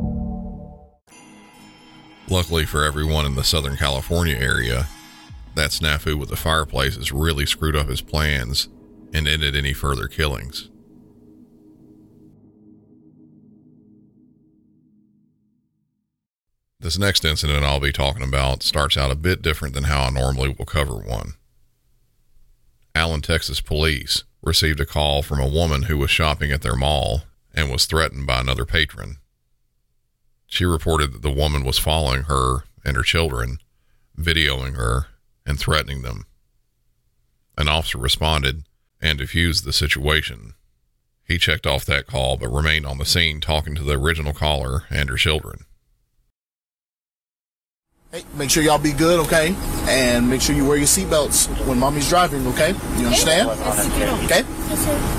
Luckily 2.31 2.65
for 2.65 2.85
everyone 2.85 3.25
in 3.25 3.35
the 3.35 3.43
Southern 3.43 3.75
California 3.75 4.37
area, 4.37 4.87
that 5.55 5.71
snafu 5.71 6.17
with 6.17 6.29
the 6.29 6.37
fireplaces 6.37 7.11
really 7.11 7.45
screwed 7.45 7.75
up 7.75 7.89
his 7.89 7.99
plans 7.99 8.69
and 9.13 9.27
ended 9.27 9.53
any 9.53 9.73
further 9.73 10.07
killings. 10.07 10.69
This 16.79 16.97
next 16.97 17.25
incident 17.25 17.65
I'll 17.65 17.81
be 17.81 17.91
talking 17.91 18.23
about 18.23 18.63
starts 18.63 18.95
out 18.95 19.11
a 19.11 19.15
bit 19.15 19.41
different 19.41 19.73
than 19.73 19.83
how 19.83 20.03
I 20.03 20.09
normally 20.09 20.55
will 20.57 20.65
cover 20.65 20.95
one. 20.95 21.33
Allen, 22.95 23.19
Texas 23.19 23.59
police 23.59 24.23
received 24.41 24.79
a 24.79 24.85
call 24.85 25.21
from 25.21 25.41
a 25.41 25.49
woman 25.49 25.83
who 25.83 25.97
was 25.97 26.09
shopping 26.09 26.53
at 26.53 26.61
their 26.61 26.77
mall 26.77 27.23
and 27.53 27.69
was 27.69 27.85
threatened 27.85 28.25
by 28.25 28.39
another 28.39 28.63
patron. 28.63 29.17
She 30.51 30.65
reported 30.65 31.13
that 31.13 31.21
the 31.21 31.31
woman 31.31 31.63
was 31.63 31.79
following 31.79 32.23
her 32.23 32.65
and 32.83 32.97
her 32.97 33.03
children, 33.03 33.59
videoing 34.19 34.75
her, 34.75 35.07
and 35.45 35.57
threatening 35.57 36.01
them. 36.01 36.25
An 37.57 37.69
officer 37.69 37.97
responded 37.97 38.63
and 39.01 39.17
diffused 39.17 39.63
the 39.63 39.71
situation. 39.71 40.53
He 41.23 41.37
checked 41.37 41.65
off 41.65 41.85
that 41.85 42.05
call 42.05 42.35
but 42.35 42.49
remained 42.49 42.85
on 42.85 42.97
the 42.97 43.05
scene 43.05 43.39
talking 43.39 43.75
to 43.75 43.83
the 43.83 43.97
original 43.97 44.33
caller 44.33 44.83
and 44.89 45.09
her 45.09 45.15
children. 45.15 45.63
Hey, 48.11 48.23
make 48.35 48.49
sure 48.49 48.61
y'all 48.61 48.77
be 48.77 48.91
good, 48.91 49.21
okay? 49.21 49.55
And 49.87 50.29
make 50.29 50.41
sure 50.41 50.53
you 50.53 50.65
wear 50.65 50.75
your 50.75 50.85
seatbelts 50.85 51.47
when 51.65 51.79
mommy's 51.79 52.09
driving, 52.09 52.45
okay? 52.47 52.75
You 52.97 53.05
understand? 53.05 53.47
Okay? 54.25 54.43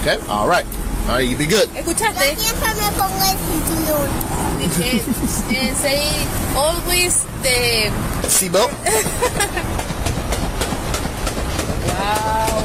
Okay? 0.02 0.18
All 0.28 0.46
right. 0.46 0.66
All 1.06 1.16
right, 1.16 1.26
you 1.26 1.34
be 1.34 1.46
good. 1.46 1.70
Escuchaste? 1.70 2.36
Dije, 5.48 5.74
say 5.74 6.26
always 6.54 7.24
the. 7.42 7.90
Seatbelt? 8.28 8.70
Wow. 12.02 12.60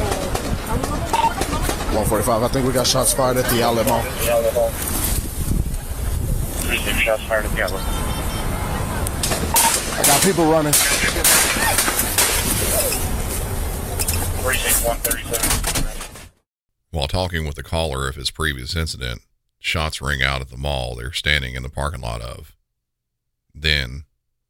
145. 1.93 2.43
I 2.43 2.47
think 2.47 2.65
we 2.65 2.73
got 2.73 2.87
shots 2.87 3.13
fired 3.13 3.37
at 3.37 3.45
the 3.51 3.61
outlet 3.63 3.87
mall. 3.87 4.01
Received 6.71 6.99
shots 6.99 7.23
fired 7.23 7.45
at 7.45 7.51
the 7.51 7.63
outlet. 7.63 8.16
I 9.97 10.03
got 10.05 10.21
people 10.21 10.45
running. 10.45 10.73
Precinct 14.43 14.85
137. 14.85 16.29
While 16.91 17.07
talking 17.07 17.47
with 17.47 17.55
the 17.55 17.63
caller 17.63 18.07
of 18.07 18.15
his 18.15 18.29
previous 18.29 18.75
incident, 18.75 19.23
shots 19.57 19.99
ring 19.99 20.21
out 20.21 20.41
at 20.41 20.49
the 20.49 20.57
mall 20.57 20.95
they're 20.95 21.11
standing 21.11 21.55
in 21.55 21.63
the 21.63 21.69
parking 21.69 22.01
lot 22.01 22.21
of. 22.21 22.55
Then, 23.55 24.03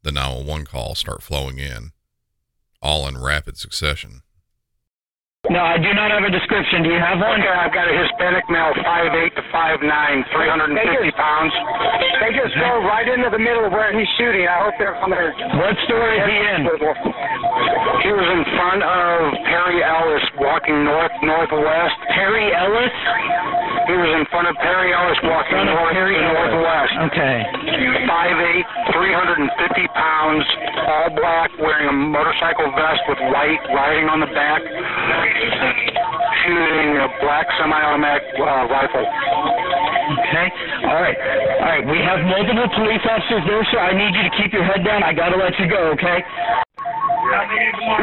the 0.03 0.11
911 0.11 0.65
calls 0.65 0.99
start 0.99 1.23
flowing 1.23 1.59
in, 1.59 1.91
all 2.81 3.07
in 3.07 3.17
rapid 3.17 3.57
succession. 3.57 4.23
No, 5.45 5.63
I 5.63 5.79
do 5.79 5.93
not 5.95 6.11
have 6.11 6.27
a 6.27 6.33
description. 6.33 6.83
Do 6.83 6.91
you 6.91 6.99
have 6.99 7.23
one? 7.23 7.39
Okay, 7.39 7.47
I've 7.47 7.71
got 7.71 7.87
a 7.87 7.95
Hispanic 7.95 8.43
male, 8.51 8.75
5'8 8.83 9.31
to 9.31 9.43
5'9, 9.47 9.85
350 10.35 11.11
pounds. 11.15 11.53
They 12.19 12.35
just 12.35 12.51
go 12.59 12.83
right 12.83 13.07
into 13.07 13.31
the 13.31 13.39
middle 13.39 13.63
of 13.63 13.71
where 13.71 13.95
he's 13.95 14.09
shooting. 14.19 14.43
I 14.43 14.67
hope 14.67 14.75
they're 14.75 14.97
on 14.99 15.07
there. 15.07 15.31
What 15.55 15.71
store 15.87 16.09
is 16.11 16.23
he 16.27 16.37
in? 16.51 16.61
He 16.67 18.11
was 18.11 18.27
in 18.27 18.43
front 18.59 18.83
of 18.83 19.15
Perry 19.47 19.79
Ellis, 19.87 20.25
walking 20.35 20.83
north 20.83 21.15
northwest. 21.23 21.95
Perry 22.11 22.51
Ellis? 22.51 22.95
He 23.87 23.95
was 23.95 24.11
in 24.19 24.27
front 24.27 24.51
of 24.51 24.55
Perry 24.59 24.91
Ellis, 24.91 25.15
walking 25.23 25.55
Front 25.55 25.71
of 25.71 25.79
north 25.79 25.95
Perry 25.95 26.19
Ellis. 26.19 26.51
northwest. 26.51 26.93
Okay. 27.07 27.37
5'8", 28.03 28.91
350 28.91 29.87
pounds, 29.95 30.43
all 30.91 31.09
black, 31.15 31.47
wearing 31.55 31.87
a 31.87 31.95
motorcycle 31.95 32.67
vest 32.75 32.99
with 33.07 33.19
white 33.31 33.63
writing 33.71 34.11
on 34.11 34.19
the 34.19 34.27
back, 34.35 34.59
shooting 36.43 36.99
a 36.99 37.07
black 37.23 37.47
semi-automatic 37.55 38.27
uh, 38.35 38.67
rifle. 38.67 39.07
Okay. 40.19 40.47
All 40.91 40.99
right. 40.99 41.17
All 41.63 41.69
right. 41.71 41.83
We 41.87 41.99
have 42.03 42.19
multiple 42.27 42.67
police 42.75 43.03
officers 43.07 43.43
there, 43.47 43.63
sir. 43.71 43.79
I 43.79 43.95
need 43.95 44.11
you 44.15 44.23
to 44.27 44.33
keep 44.35 44.51
your 44.51 44.67
head 44.67 44.83
down. 44.83 45.03
I 45.03 45.15
gotta 45.15 45.39
let 45.39 45.55
you 45.59 45.67
go. 45.71 45.95
Okay. 45.95 46.19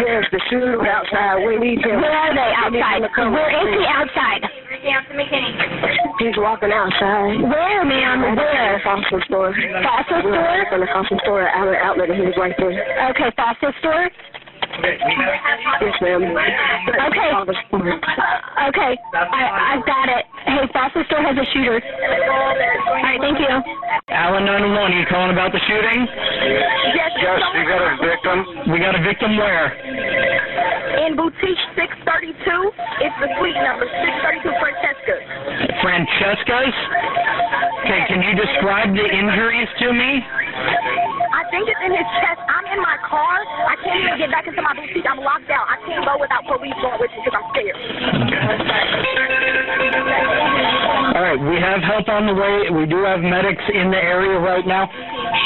Yes, 0.04 0.24
the 0.32 0.40
shooter 0.48 0.80
outside. 0.84 1.44
We 1.44 1.56
need 1.56 1.80
him. 1.80 2.00
Where 2.00 2.12
are 2.12 2.32
they 2.32 2.50
outside? 2.56 3.04
Where 3.32 3.52
is 3.52 3.68
he 3.72 3.84
outside? 3.84 4.63
He's 6.20 6.36
walking 6.36 6.72
outside. 6.72 7.40
Where, 7.40 7.84
ma'am? 7.84 8.36
Where? 8.36 8.80
Fossil 8.84 9.20
store. 9.26 9.54
Fossil 9.56 10.20
store? 10.20 10.66
From 10.68 10.80
the 10.80 10.88
fossil 10.92 11.18
store 11.24 11.48
outlet, 11.48 11.80
outlet, 11.80 12.10
and 12.10 12.20
he 12.20 12.26
was 12.26 12.36
right 12.36 12.54
there. 12.58 12.72
Okay, 13.10 13.32
fossil 13.36 13.72
store? 13.80 14.10
Yes, 14.84 15.96
ma'am. 16.02 16.22
Okay. 16.36 17.30
Okay, 18.68 18.92
I, 19.14 19.76
I've 19.76 19.86
got 19.86 20.08
it. 20.08 20.24
Hey, 20.44 20.66
fossil 20.72 21.04
store 21.08 21.22
has 21.22 21.36
a 21.36 21.46
shooter. 21.54 21.80
All 21.80 23.00
right, 23.00 23.20
thank 23.20 23.38
you. 23.38 23.48
Allen 24.08 24.44
911, 24.44 24.98
you 24.98 25.06
calling 25.08 25.32
about 25.32 25.52
the 25.52 25.60
shooting? 25.66 26.06
Yes, 26.92 27.12
Yes, 27.24 27.40
you 27.56 27.64
got 27.64 27.80
a 27.80 27.96
victim. 28.04 28.36
We 28.72 28.78
got 28.78 28.94
a 28.98 29.02
victim 29.02 29.36
where? 29.36 29.72
In 31.02 31.16
boutique 31.16 31.62
632. 31.74 32.38
It's 33.02 33.18
the 33.18 33.28
suite 33.38 33.58
number 33.58 33.86
632 33.90 34.46
Francesca. 34.62 35.14
Francesca's? 35.82 36.76
Okay, 37.84 38.00
can 38.08 38.22
you 38.22 38.32
describe 38.38 38.94
the 38.94 39.04
injuries 39.04 39.68
to 39.82 39.92
me? 39.92 40.22
I 40.24 41.42
think 41.50 41.68
it's 41.68 41.82
in 41.84 41.92
his 41.92 42.08
chest. 42.22 42.40
I'm 42.46 42.66
in 42.70 42.80
my 42.80 42.96
car. 43.04 43.36
I 43.68 43.76
can't 43.82 44.00
even 44.00 44.18
get 44.18 44.30
back 44.30 44.46
into 44.46 44.62
my 44.62 44.72
boutique. 44.72 45.04
I'm 45.04 45.20
locked 45.20 45.50
out. 45.50 45.66
I 45.68 45.76
can't 45.84 46.04
go 46.06 46.16
without 46.16 46.46
police 46.46 46.78
going 46.80 46.98
with 47.02 47.10
me 47.10 47.20
because 47.20 47.36
I'm 47.36 47.46
scared. 47.52 47.76
All 51.14 51.22
right, 51.22 51.38
we 51.38 51.60
have 51.60 51.82
help 51.82 52.08
on 52.08 52.26
the 52.26 52.34
way. 52.34 52.70
We 52.74 52.86
do 52.86 53.04
have 53.04 53.20
medics 53.20 53.62
in 53.70 53.90
the 53.90 54.00
area 54.00 54.38
right 54.38 54.66
now. 54.66 54.90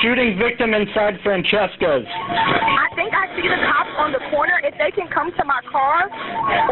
Shooting 0.00 0.38
victim 0.38 0.72
inside 0.72 1.18
Francesca's. 1.22 2.06
I 2.08 2.88
think 2.96 3.12
I 3.12 3.28
see 3.36 3.44
the 3.44 3.58
cops 3.68 3.92
on 3.98 4.12
the 4.12 4.22
corner. 4.30 4.60
If 4.64 4.78
they 4.78 4.90
can 4.92 5.08
come 5.12 5.32
car, 5.78 6.10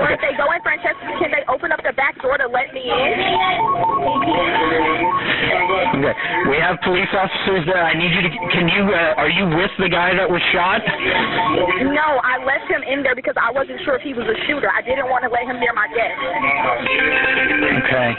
or 0.02 0.10
if 0.10 0.18
they 0.18 0.34
go 0.34 0.50
in 0.50 0.58
Francesca, 0.66 1.06
can 1.22 1.30
they 1.30 1.46
open 1.46 1.70
up 1.70 1.78
the 1.86 1.94
back 1.94 2.18
door 2.20 2.36
to 2.38 2.50
let 2.50 2.74
me 2.74 2.90
in? 2.90 3.14
Okay, 5.96 6.12
we 6.52 6.60
have 6.60 6.76
police 6.84 7.08
officers 7.16 7.64
there. 7.64 7.80
I 7.80 7.96
need 7.96 8.12
you 8.12 8.22
to. 8.28 8.30
Can 8.52 8.68
you? 8.68 8.84
Uh, 8.92 9.16
are 9.16 9.32
you 9.32 9.48
with 9.48 9.72
the 9.80 9.88
guy 9.88 10.12
that 10.12 10.28
was 10.28 10.44
shot? 10.52 10.84
No, 10.84 12.20
I 12.20 12.36
left 12.44 12.68
him 12.68 12.84
in 12.84 13.00
there 13.02 13.16
because 13.16 13.34
I 13.40 13.48
wasn't 13.48 13.80
sure 13.84 13.96
if 13.96 14.04
he 14.04 14.12
was 14.12 14.28
a 14.28 14.36
shooter. 14.44 14.68
I 14.68 14.84
didn't 14.84 15.08
want 15.08 15.24
to 15.24 15.30
let 15.32 15.48
him 15.48 15.56
near 15.56 15.72
my 15.72 15.88
desk. 15.88 16.20
Okay. 17.80 18.10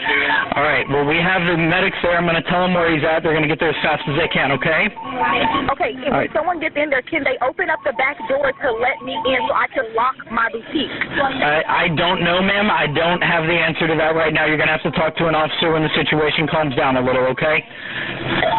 All 0.58 0.66
right. 0.66 0.90
Well, 0.90 1.06
we 1.06 1.22
have 1.22 1.46
the 1.46 1.54
medics 1.54 1.98
there. 2.02 2.18
I'm 2.18 2.26
going 2.26 2.40
to 2.40 2.48
tell 2.50 2.66
them 2.66 2.74
where 2.74 2.90
he's 2.90 3.06
at. 3.06 3.22
They're 3.22 3.38
going 3.38 3.46
to 3.46 3.52
get 3.52 3.62
there 3.62 3.70
as 3.70 3.82
fast 3.86 4.02
as 4.10 4.18
they 4.18 4.30
can. 4.34 4.50
Okay. 4.58 4.90
Okay, 5.78 5.92
if 6.02 6.10
right. 6.10 6.32
someone 6.34 6.58
gets 6.58 6.74
in 6.74 6.90
there, 6.90 7.06
can 7.06 7.22
they 7.22 7.38
open 7.46 7.70
up 7.70 7.78
the 7.86 7.94
back 7.94 8.18
door 8.26 8.50
to 8.50 8.68
let 8.82 8.98
me 9.06 9.14
in 9.14 9.40
so 9.46 9.54
I 9.54 9.68
can 9.70 9.86
lock 9.94 10.18
my 10.32 10.50
boutique? 10.50 10.90
I, 11.14 11.86
I 11.86 11.86
don't 11.94 12.24
know, 12.24 12.42
ma'am. 12.42 12.72
I 12.72 12.90
don't 12.90 13.22
have 13.22 13.46
the 13.46 13.54
answer 13.54 13.86
to 13.86 13.96
that 14.02 14.16
right 14.18 14.34
now. 14.34 14.50
You're 14.50 14.58
going 14.58 14.72
to 14.72 14.78
have 14.78 14.88
to 14.88 14.96
talk 14.98 15.14
to 15.22 15.28
an 15.28 15.36
officer 15.36 15.76
when 15.76 15.84
the 15.84 15.94
situation 15.94 16.48
calms 16.50 16.74
down 16.74 16.98
a 16.98 17.04
little. 17.04 17.28
Okay. 17.36 17.62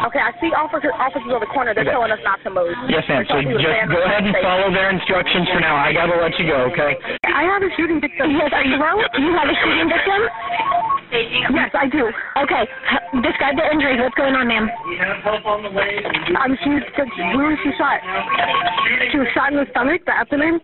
Okay, 0.08 0.22
I 0.22 0.32
see 0.40 0.48
officers 0.54 0.94
officers 0.96 1.32
on 1.32 1.40
the 1.40 1.50
corner. 1.50 1.74
They're 1.74 1.84
Okay. 1.84 1.92
telling 1.92 2.12
us 2.12 2.22
not 2.24 2.40
to 2.44 2.50
move. 2.50 2.72
Yes, 2.88 3.04
ma'am. 3.08 3.26
So 3.28 3.34
They're 3.40 3.44
telling 3.44 3.48
me 3.48 3.54
to 3.54 3.62
just 3.62 3.90
go 3.90 4.00
ahead 4.04 4.24
and 4.24 4.36
follow 4.40 4.70
their 4.72 4.90
instructions 4.90 5.48
for 5.50 5.60
now. 5.60 5.76
I 5.76 5.92
got 5.92 6.06
to 6.06 6.16
let 6.16 6.38
you 6.38 6.46
go. 6.46 6.70
Okay. 6.72 6.96
I 7.24 7.44
have 7.44 7.62
a 7.62 7.70
shooting 7.76 8.00
victim. 8.00 8.30
Yes, 8.32 8.52
are 8.52 8.64
you 8.64 8.78
wrong? 8.80 9.02
You 9.18 9.32
have 9.34 9.48
a 9.48 9.56
shooting 9.64 9.88
victim? 9.90 10.20
Yes, 11.10 11.70
I 11.72 11.88
do. 11.88 12.12
Okay, 12.36 12.68
describe 13.24 13.56
the 13.56 13.64
injuries. 13.72 13.98
What's 14.00 14.14
going 14.14 14.36
on, 14.36 14.46
ma'am? 14.46 14.68
We 14.86 14.96
have 14.98 15.16
help 15.24 15.46
on 15.46 15.62
the 15.62 15.72
way. 15.72 16.04
Um, 16.36 16.52
she's 16.62 16.84
where 17.32 17.48
was 17.48 17.58
she 17.64 17.72
shot? 17.80 18.00
She 19.10 19.18
was 19.18 19.28
shot 19.32 19.52
in 19.52 19.58
the 19.58 19.66
stomach, 19.70 20.04
the 20.04 20.12
abdomen. 20.12 20.60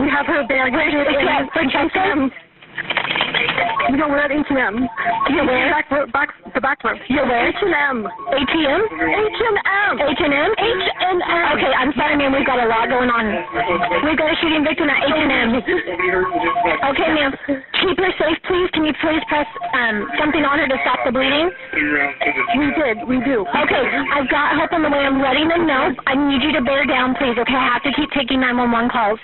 We 0.00 0.10
have 0.10 0.26
her 0.26 0.42
barricaded 0.46 1.06
in 1.06 1.48
Francesca? 1.54 2.30
Know 3.96 4.12
we're 4.12 4.20
at 4.20 4.28
H&M. 4.28 4.76
You're 5.32 5.46
where? 5.48 5.72
Back, 5.72 5.88
back, 6.12 6.28
the 6.52 6.60
back 6.60 6.84
room. 6.84 7.00
You're 7.08 7.24
where? 7.24 7.48
H&M. 7.48 8.04
ATM? 8.04 8.82
H&M. 8.92 9.94
H&M? 10.04 10.50
H&M. 10.52 11.16
Okay, 11.56 11.72
I'm 11.72 11.96
sorry, 11.96 12.20
ma'am. 12.20 12.36
We've 12.36 12.44
got 12.44 12.60
a 12.60 12.68
lot 12.68 12.92
going 12.92 13.08
on. 13.08 13.24
We've 14.04 14.18
got 14.20 14.28
a 14.28 14.36
shooting 14.44 14.60
victim 14.68 14.92
at 14.92 15.00
H&M. 15.00 15.48
Okay, 16.92 17.08
ma'am. 17.08 17.32
Keep 17.80 17.96
her 18.04 18.12
safe, 18.20 18.36
please. 18.44 18.68
Can 18.76 18.84
you 18.84 18.92
please 19.00 19.24
press 19.32 19.48
um, 19.72 20.04
something 20.20 20.44
on 20.44 20.60
her 20.60 20.68
to 20.68 20.76
stop 20.84 21.00
the 21.08 21.12
bleeding? 21.16 21.48
We 22.60 22.66
did. 22.76 23.00
We 23.08 23.24
do. 23.24 23.48
Okay, 23.48 23.84
I've 24.12 24.28
got 24.28 24.60
help 24.60 24.76
on 24.76 24.84
the 24.84 24.92
way. 24.92 25.08
I'm 25.08 25.24
letting 25.24 25.48
them 25.48 25.64
know. 25.64 25.88
I 26.04 26.20
need 26.20 26.44
you 26.44 26.52
to 26.52 26.62
bear 26.62 26.84
down, 26.84 27.16
please. 27.16 27.40
Okay, 27.40 27.56
I 27.56 27.80
have 27.80 27.84
to 27.88 27.92
keep 27.96 28.12
taking 28.12 28.44
911 28.44 28.92
calls. 28.92 29.20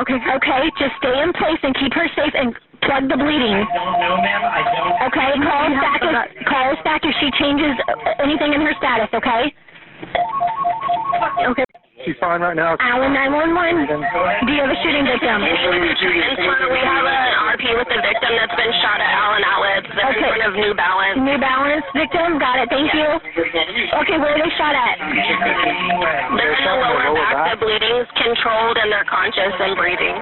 Okay, 0.00 0.16
okay. 0.16 0.62
Just 0.78 0.94
stay 0.98 1.16
in 1.22 1.32
place 1.32 1.60
and 1.62 1.74
keep 1.76 1.92
her 1.94 2.08
safe 2.16 2.34
and 2.34 2.54
plug 2.82 3.08
the 3.08 3.16
bleeding. 3.16 3.58
No, 3.74 4.16
ma'am. 4.18 4.42
I 4.44 4.60
don't. 4.64 4.96
Okay, 5.10 5.30
call 5.44 5.62
us 5.66 5.76
back 5.78 6.00
if 6.02 6.46
call 6.46 6.66
us 6.72 6.80
back 6.84 7.00
if 7.04 7.14
she 7.20 7.28
changes 7.38 7.74
anything 8.18 8.52
in 8.54 8.60
her 8.60 8.74
status. 8.78 9.10
Okay. 9.12 9.54
Okay. 11.46 11.69
She's 12.04 12.16
fine 12.16 12.40
right 12.40 12.56
now. 12.56 12.80
Allen 12.80 13.12
911. 13.12 13.84
Do 14.48 14.50
you 14.56 14.60
have 14.64 14.72
a 14.72 14.78
shooting 14.80 15.04
victim? 15.04 15.36
We 15.44 15.52
have 15.52 17.04
an 17.04 17.32
RP 17.52 17.76
with 17.76 17.92
a 17.92 18.00
victim 18.00 18.32
that's 18.40 18.56
been 18.56 18.72
shot 18.80 19.04
at 19.04 19.12
Allen 19.12 19.44
Outlets 19.44 19.84
in 19.84 20.00
Okay. 20.00 20.32
front 20.32 20.42
of 20.48 20.52
New 20.56 20.72
Balance. 20.72 21.20
New 21.20 21.36
Balance 21.36 21.84
victim. 21.92 22.40
Got 22.40 22.56
it. 22.64 22.72
Thank 22.72 22.96
you. 22.96 23.04
Okay, 23.04 24.16
where 24.16 24.32
are 24.32 24.40
they 24.40 24.48
shot 24.56 24.72
at? 24.72 24.96
They're 24.96 26.56
in 26.56 26.64
the 26.64 26.76
lower 26.80 27.12
back. 27.20 27.52
The 27.52 27.68
bleeding's 27.68 28.08
controlled 28.16 28.80
and 28.80 28.88
they're 28.88 29.04
conscious 29.04 29.52
and 29.60 29.76
breathing. 29.76 30.16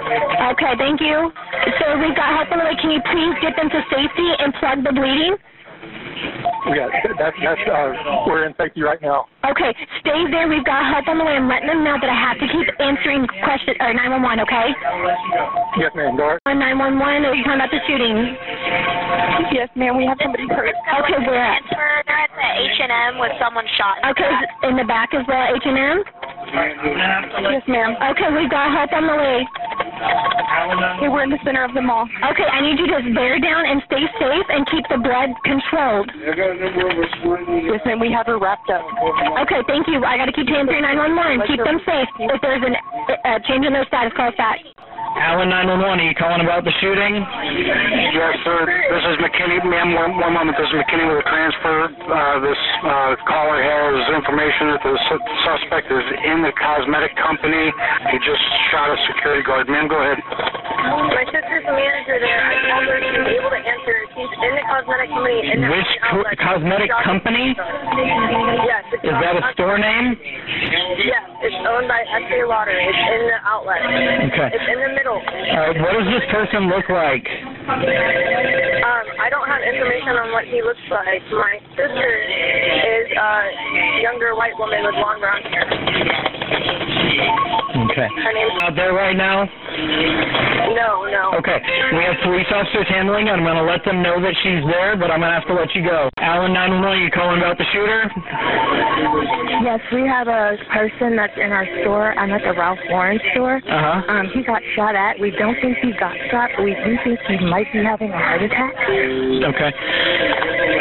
Okay, 0.59 0.75
thank 0.83 0.99
you. 0.99 1.31
So 1.79 1.95
we've 2.03 2.17
got 2.19 2.35
help 2.43 2.51
on 2.51 2.59
the 2.59 2.67
way. 2.67 2.77
Can 2.83 2.91
you 2.91 3.03
please 3.07 3.39
get 3.39 3.55
them 3.55 3.71
to 3.71 3.81
safety 3.87 4.29
and 4.43 4.51
plug 4.59 4.83
the 4.83 4.91
bleeding? 4.99 5.39
Yeah, 6.75 6.89
that's 7.19 7.37
that's 7.41 7.65
uh, 7.65 8.27
we're 8.27 8.45
in 8.45 8.55
safety 8.59 8.83
right 8.83 9.01
now. 9.01 9.27
Okay, 9.47 9.73
stay 10.01 10.29
there. 10.31 10.49
We've 10.49 10.65
got 10.65 10.85
help 10.93 11.09
on 11.09 11.17
the 11.19 11.25
way. 11.25 11.39
I'm 11.39 11.49
letting 11.49 11.69
them 11.69 11.85
know 11.85 11.97
that 11.97 12.11
I 12.11 12.19
have 12.19 12.37
to 12.43 12.47
keep 12.51 12.69
answering 12.81 13.25
questions 13.45 13.79
or 13.81 13.95
911. 13.95 14.45
Okay. 14.45 14.69
Yes, 15.81 15.93
ma'am. 15.97 16.19
Go 16.19 16.37
ahead. 16.37 16.43
On 16.45 16.59
911, 16.59 17.25
are 17.25 17.33
you 17.33 17.45
talking 17.47 17.63
about 17.63 17.73
the 17.73 17.81
shooting? 17.89 18.17
Yes, 19.55 19.71
ma'am. 19.79 19.97
We 19.97 20.05
have 20.05 20.19
somebody 20.21 20.45
hurt. 20.51 20.75
Okay, 20.75 21.19
where 21.25 21.41
at? 21.41 21.63
They're 21.71 22.05
at 22.05 22.31
the 22.37 22.49
H&M 22.77 23.19
with 23.23 23.33
someone 23.41 23.65
shot. 23.79 24.03
Okay, 24.13 24.33
in 24.69 24.77
the 24.77 24.85
back 24.85 25.15
is 25.17 25.25
the 25.25 25.41
H 25.57 25.65
and 25.65 25.79
M. 25.79 25.99
Yes, 27.49 27.65
ma'am. 27.69 27.97
Okay, 28.13 28.29
we've 28.35 28.51
got 28.51 28.69
help 28.75 28.93
on 28.93 29.07
the 29.07 29.17
way. 29.17 29.47
Okay, 29.99 31.09
we're 31.09 31.25
in 31.25 31.31
the 31.31 31.39
center 31.45 31.65
of 31.65 31.75
the 31.75 31.83
mall. 31.83 32.07
Okay, 32.31 32.45
I 32.45 32.61
need 32.61 32.79
you 32.79 32.87
to 32.87 32.99
bear 33.15 33.39
down 33.39 33.67
and 33.67 33.83
stay 33.87 34.05
safe 34.19 34.47
and 34.51 34.67
keep 34.71 34.85
the 34.91 34.99
blood 34.99 35.31
controlled. 35.45 36.11
Ma'am. 37.87 38.01
We 38.01 38.13
have 38.13 38.27
her 38.27 38.39
wrapped 38.39 38.71
up. 38.71 38.83
Okay, 39.43 39.63
thank 39.67 39.89
you. 39.89 40.05
I 40.05 40.17
got 40.17 40.27
to 40.27 40.33
keep 40.33 40.49
answering 40.51 40.83
911. 40.83 41.47
Keep 41.49 41.65
them 41.65 41.81
safe. 41.87 42.09
If 42.21 42.41
there's 42.43 42.63
uh, 42.63 43.39
change 43.49 43.67
in 43.67 43.73
their 43.73 43.87
status, 43.87 44.13
call 44.15 44.29
us 44.29 44.35
back. 44.37 44.59
Allen 45.17 45.49
911, 45.49 45.81
are 45.81 46.05
you 46.05 46.13
calling 46.21 46.45
about 46.45 46.69
the 46.69 46.75
shooting? 46.85 47.17
Yes, 48.13 48.35
sir. 48.45 48.61
This 48.69 49.05
is 49.09 49.17
McKinney. 49.25 49.57
Ma'am, 49.65 49.97
one, 49.97 50.21
one 50.21 50.33
moment. 50.37 50.57
This 50.61 50.69
is 50.69 50.77
McKinney 50.77 51.09
with 51.09 51.25
a 51.25 51.27
transfer. 51.33 51.89
Uh, 51.89 52.37
this 52.45 52.61
uh, 52.85 53.17
caller 53.25 53.57
has 53.57 53.97
information 54.13 54.77
that 54.77 54.83
the 54.85 54.95
su- 55.09 55.25
suspect 55.49 55.89
is 55.89 56.05
in 56.29 56.45
the 56.45 56.53
cosmetic 56.61 57.17
company. 57.17 57.73
He 58.13 58.17
just 58.21 58.43
shot 58.69 58.93
a 58.93 58.99
security 59.09 59.43
guard. 59.49 59.65
Ma'am, 59.73 59.89
go 59.89 59.97
ahead. 59.97 60.21
My 60.21 61.25
sister's 61.33 61.65
the 61.65 61.73
manager 61.75 62.21
there. 62.21 62.39
I 62.45 62.55
called 62.69 62.87
her. 62.87 62.99
She 63.01 63.17
was 63.17 63.29
able 63.33 63.51
to 63.51 63.63
answer. 63.65 63.97
She's 64.13 64.33
in 64.45 64.53
the 64.61 64.65
cosmetic 64.69 65.09
company. 65.09 65.39
In 65.51 65.59
the 65.65 65.69
Which 65.73 65.91
co- 66.05 66.29
cosmetic 66.37 66.91
company? 67.03 67.57
Yes. 67.57 68.85
Is 69.03 69.17
that 69.25 69.35
a 69.41 69.45
store 69.57 69.81
name? 69.81 70.15
Yes. 71.01 71.25
It's 71.43 71.59
owned 71.67 71.87
by 71.89 72.03
Estee 72.03 72.43
Lauder. 72.47 72.75
It's 72.75 73.03
in 73.15 73.23
the 73.31 73.39
outlet. 73.47 73.79
Okay. 73.83 74.49
It's 74.55 74.69
in 74.69 74.79
the 74.79 74.91
middle. 74.99 75.23
All 75.23 75.63
right, 75.63 75.79
what 75.79 75.95
does 75.95 76.11
this 76.11 76.27
person 76.35 76.67
look 76.67 76.91
like? 76.91 77.23
Um, 77.71 79.05
I 79.23 79.31
don't 79.31 79.47
have 79.47 79.63
information 79.63 80.19
on 80.19 80.35
what 80.35 80.45
he 80.51 80.59
looks 80.63 80.83
like. 80.91 81.23
My 81.31 81.63
sister 81.79 82.11
is 82.11 83.07
a 83.15 84.03
younger 84.03 84.35
white 84.35 84.59
woman 84.59 84.83
with 84.83 84.99
long 84.99 85.23
brown 85.23 85.43
hair. 85.47 85.67
Okay. 87.79 88.09
Her 88.11 88.33
name's 88.33 88.59
Out 88.63 88.75
there 88.75 88.93
right 88.93 89.17
now? 89.17 89.47
no, 90.75 91.07
no. 91.07 91.39
Okay. 91.39 91.59
We 91.95 92.03
have 92.05 92.17
police 92.23 92.47
officers 92.51 92.87
handling 92.89 93.29
it. 93.29 93.35
I'm 93.35 93.45
going 93.45 93.57
to 93.57 93.63
let 93.63 93.85
them 93.85 94.03
know 94.03 94.21
that 94.21 94.35
she's 94.43 94.63
there, 94.67 94.97
but 94.97 95.11
I'm 95.11 95.21
going 95.21 95.31
to 95.31 95.39
have 95.39 95.47
to 95.49 95.55
let 95.55 95.75
you 95.75 95.83
go. 95.85 96.11
Allen 96.19 96.53
911, 96.53 97.03
you 97.03 97.11
calling 97.11 97.39
about 97.39 97.59
the 97.59 97.67
shooter? 97.73 98.11
Yes, 99.63 99.81
we 99.93 100.07
have 100.07 100.29
a 100.29 100.57
person 100.73 101.17
that's 101.17 101.37
in 101.37 101.51
our 101.53 101.67
store. 101.83 102.15
I'm 102.19 102.31
at 102.31 102.43
the 102.43 102.55
Ralph 102.55 102.79
Lauren 102.91 103.19
store. 103.35 103.59
Uh-huh. 103.59 104.13
Um, 104.13 104.27
he 104.35 104.43
got 104.43 104.63
shot 104.75 104.88
at. 104.95 105.19
We 105.21 105.31
don't 105.33 105.57
think 105.61 105.77
he 105.83 105.93
got 105.99 106.15
shot, 106.31 106.51
but 106.57 106.65
we 106.65 106.75
do 106.75 106.97
think 107.05 107.19
he 107.27 107.37
might 107.45 107.73
be 107.73 107.83
having 107.83 108.11
a 108.11 108.19
heart 108.19 108.43
attack. 108.43 108.73
Okay. 108.77 109.73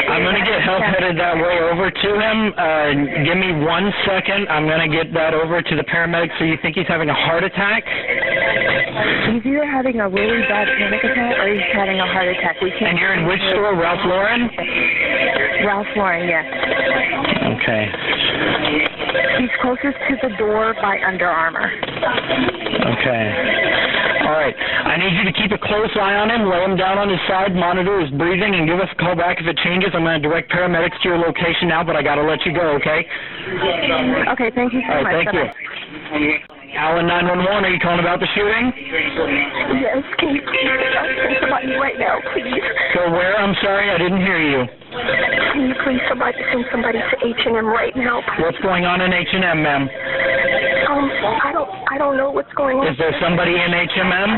I'm 0.08 0.24
going 0.24 0.40
to 0.40 0.46
get 0.46 0.62
help 0.64 0.82
headed 0.82 1.18
that 1.20 1.36
way 1.36 1.60
over 1.68 1.90
to 1.90 2.10
him. 2.16 2.52
Uh, 2.56 3.24
give 3.24 3.36
me 3.36 3.52
one 3.64 3.92
second. 4.08 4.48
I'm 4.48 4.66
going 4.66 4.80
to 4.80 4.92
get 4.92 5.12
that 5.14 5.34
over 5.34 5.60
to 5.60 5.74
the 5.76 5.84
paramedics. 5.84 6.32
So 6.38 6.44
you 6.44 6.56
think 6.62 6.76
he's 6.76 6.88
having 6.88 7.08
a 7.10 7.14
heart 7.14 7.44
attack? 7.44 7.84
He's 9.30 9.44
either 9.44 9.68
having 9.68 10.00
a 10.00 10.08
really 10.08 10.42
bad 10.48 10.66
panic 10.78 11.04
attack 11.04 11.38
or 11.38 11.52
he's 11.52 11.62
having 11.72 12.00
a 12.00 12.06
heart 12.06 12.28
attack. 12.28 12.56
We 12.60 12.70
can't. 12.70 12.96
And 12.96 12.98
you're 12.98 13.14
in 13.14 13.26
which 13.28 13.40
store, 13.52 13.76
Ralph 13.76 14.00
Lauren? 14.06 14.48
Ralph 15.64 15.86
Lauren, 15.96 16.26
yes. 16.26 16.46
Okay. 17.60 17.84
He's 19.38 19.50
closest 19.60 19.98
to 20.08 20.16
the 20.22 20.34
door 20.36 20.74
by 20.80 20.98
Under 21.06 21.28
Armour. 21.28 21.70
Okay. 22.96 23.87
All 24.28 24.36
right. 24.36 24.52
I 24.52 25.00
need 25.00 25.16
you 25.16 25.24
to 25.24 25.32
keep 25.32 25.56
a 25.56 25.60
close 25.64 25.88
eye 25.96 26.20
on 26.20 26.28
him, 26.28 26.44
lay 26.52 26.60
him 26.60 26.76
down 26.76 27.00
on 27.00 27.08
his 27.08 27.16
side, 27.24 27.56
monitor 27.56 27.96
his 28.04 28.12
breathing, 28.12 28.60
and 28.60 28.68
give 28.68 28.76
us 28.76 28.92
a 28.92 28.98
call 29.00 29.16
back 29.16 29.40
if 29.40 29.48
it 29.48 29.56
changes. 29.64 29.88
I'm 29.96 30.04
going 30.04 30.20
to 30.20 30.28
direct 30.28 30.52
paramedics 30.52 31.00
to 31.00 31.16
your 31.16 31.16
location 31.16 31.72
now, 31.72 31.80
but 31.80 31.96
I 31.96 32.04
got 32.04 32.20
to 32.20 32.24
let 32.28 32.44
you 32.44 32.52
go, 32.52 32.76
okay? 32.76 33.08
Okay, 33.08 34.52
thank 34.52 34.76
you 34.76 34.84
so 34.84 35.00
All 35.00 35.08
much. 35.08 35.16
right, 35.16 35.24
thank 35.24 35.32
you. 35.32 35.48
Bye-bye. 35.48 36.76
Allen 36.76 37.08
911, 37.08 37.64
are 37.64 37.72
you 37.72 37.80
calling 37.80 38.04
about 38.04 38.20
the 38.20 38.28
shooting? 38.36 38.68
Yes, 39.80 40.04
can 40.20 40.36
you 40.36 40.44
please 40.44 40.76
send 40.76 41.40
somebody 41.40 41.72
right 41.80 41.96
now, 41.96 42.20
please? 42.36 42.60
Go 42.92 43.08
where? 43.16 43.32
I'm 43.40 43.56
sorry, 43.64 43.88
I 43.88 43.96
didn't 43.96 44.20
hear 44.20 44.36
you. 44.36 44.68
Can 44.98 45.68
you 45.70 45.74
please 45.84 46.00
somebody 46.08 46.38
send 46.50 46.64
somebody 46.70 46.98
to 46.98 47.14
H&M 47.22 47.66
right 47.66 47.94
now? 47.96 48.22
What's 48.42 48.58
going 48.58 48.84
on 48.84 49.00
in 49.00 49.12
H&M, 49.12 49.62
ma'am? 49.62 49.82
Um, 49.88 51.04
I 51.42 51.50
don't, 51.52 51.70
I 51.92 51.96
don't 51.98 52.16
know 52.16 52.30
what's 52.30 52.52
going 52.54 52.78
on. 52.78 52.86
Is 52.88 52.98
there 52.98 53.14
somebody 53.20 53.52
in 53.54 53.70
H&M? 53.74 54.30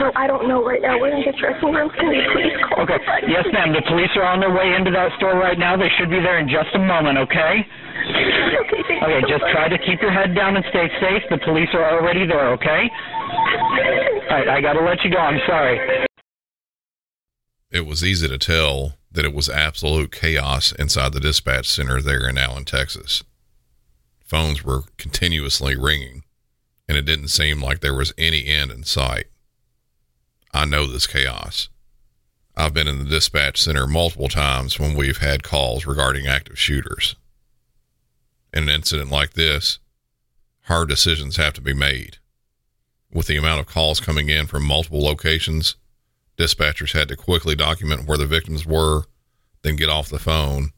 No, 0.00 0.12
I 0.16 0.26
don't 0.26 0.48
know 0.48 0.64
right 0.64 0.82
now. 0.82 0.98
We're 1.00 1.14
in 1.14 1.22
the 1.24 1.32
dressing 1.38 1.72
rooms. 1.72 1.92
Can 1.96 2.12
you 2.12 2.22
please 2.34 2.52
call 2.68 2.84
Okay. 2.84 2.98
somebody? 3.00 3.32
Yes, 3.32 3.46
ma'am. 3.52 3.72
The 3.72 3.82
police 3.88 4.10
are 4.16 4.24
on 4.26 4.40
their 4.40 4.52
way 4.52 4.74
into 4.76 4.90
that 4.90 5.12
store 5.16 5.36
right 5.38 5.58
now. 5.58 5.76
They 5.76 5.88
should 5.96 6.10
be 6.10 6.20
there 6.20 6.38
in 6.38 6.48
just 6.48 6.68
a 6.74 6.78
moment, 6.82 7.16
okay? 7.28 7.64
Okay, 7.64 8.82
thank 8.88 9.02
Okay, 9.02 9.18
you 9.20 9.26
so 9.26 9.28
just 9.30 9.42
much. 9.42 9.52
try 9.52 9.68
to 9.68 9.78
keep 9.78 10.00
your 10.02 10.12
head 10.12 10.34
down 10.34 10.56
and 10.56 10.64
stay 10.70 10.88
safe. 11.00 11.22
The 11.30 11.38
police 11.44 11.70
are 11.74 11.86
already 11.96 12.26
there, 12.26 12.52
okay? 12.58 12.90
All 14.30 14.36
right, 14.42 14.48
I 14.48 14.60
got 14.60 14.74
to 14.74 14.82
let 14.84 15.02
you 15.04 15.10
go. 15.10 15.18
I'm 15.18 15.40
sorry. 15.46 15.78
It 17.70 17.86
was 17.86 18.04
easy 18.04 18.28
to 18.28 18.38
tell 18.38 18.94
that 19.16 19.24
it 19.24 19.34
was 19.34 19.48
absolute 19.48 20.12
chaos 20.12 20.72
inside 20.72 21.12
the 21.12 21.20
dispatch 21.20 21.66
center 21.66 22.00
there 22.00 22.28
in 22.28 22.36
Allen, 22.36 22.64
Texas. 22.64 23.24
Phones 24.20 24.62
were 24.62 24.82
continuously 24.98 25.74
ringing, 25.74 26.22
and 26.86 26.98
it 26.98 27.06
didn't 27.06 27.28
seem 27.28 27.60
like 27.60 27.80
there 27.80 27.94
was 27.94 28.12
any 28.18 28.46
end 28.46 28.70
in 28.70 28.84
sight. 28.84 29.26
I 30.52 30.66
know 30.66 30.86
this 30.86 31.06
chaos. 31.06 31.70
I've 32.56 32.74
been 32.74 32.88
in 32.88 32.98
the 32.98 33.04
dispatch 33.10 33.60
center 33.60 33.86
multiple 33.86 34.28
times 34.28 34.78
when 34.78 34.94
we've 34.94 35.18
had 35.18 35.42
calls 35.42 35.86
regarding 35.86 36.26
active 36.26 36.58
shooters. 36.58 37.16
In 38.52 38.64
an 38.64 38.68
incident 38.68 39.10
like 39.10 39.32
this, 39.32 39.78
hard 40.62 40.90
decisions 40.90 41.36
have 41.36 41.54
to 41.54 41.60
be 41.62 41.74
made. 41.74 42.18
With 43.10 43.28
the 43.28 43.36
amount 43.36 43.60
of 43.60 43.66
calls 43.66 43.98
coming 43.98 44.28
in 44.28 44.46
from 44.46 44.64
multiple 44.64 45.02
locations, 45.02 45.76
dispatchers 46.36 46.92
had 46.92 47.08
to 47.08 47.16
quickly 47.16 47.54
document 47.54 48.06
where 48.06 48.18
the 48.18 48.26
victims 48.26 48.66
were, 48.66 49.04
then 49.62 49.76
get 49.76 49.88
off 49.88 50.08
the 50.08 50.18
phone 50.18 50.70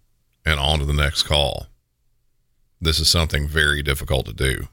and 0.44 0.58
on 0.58 0.78
to 0.78 0.84
the 0.84 0.92
next 0.92 1.24
call. 1.24 1.66
This 2.80 3.00
is 3.00 3.08
something 3.08 3.48
very 3.48 3.82
difficult 3.82 4.26
to 4.26 4.32
do. 4.32 4.68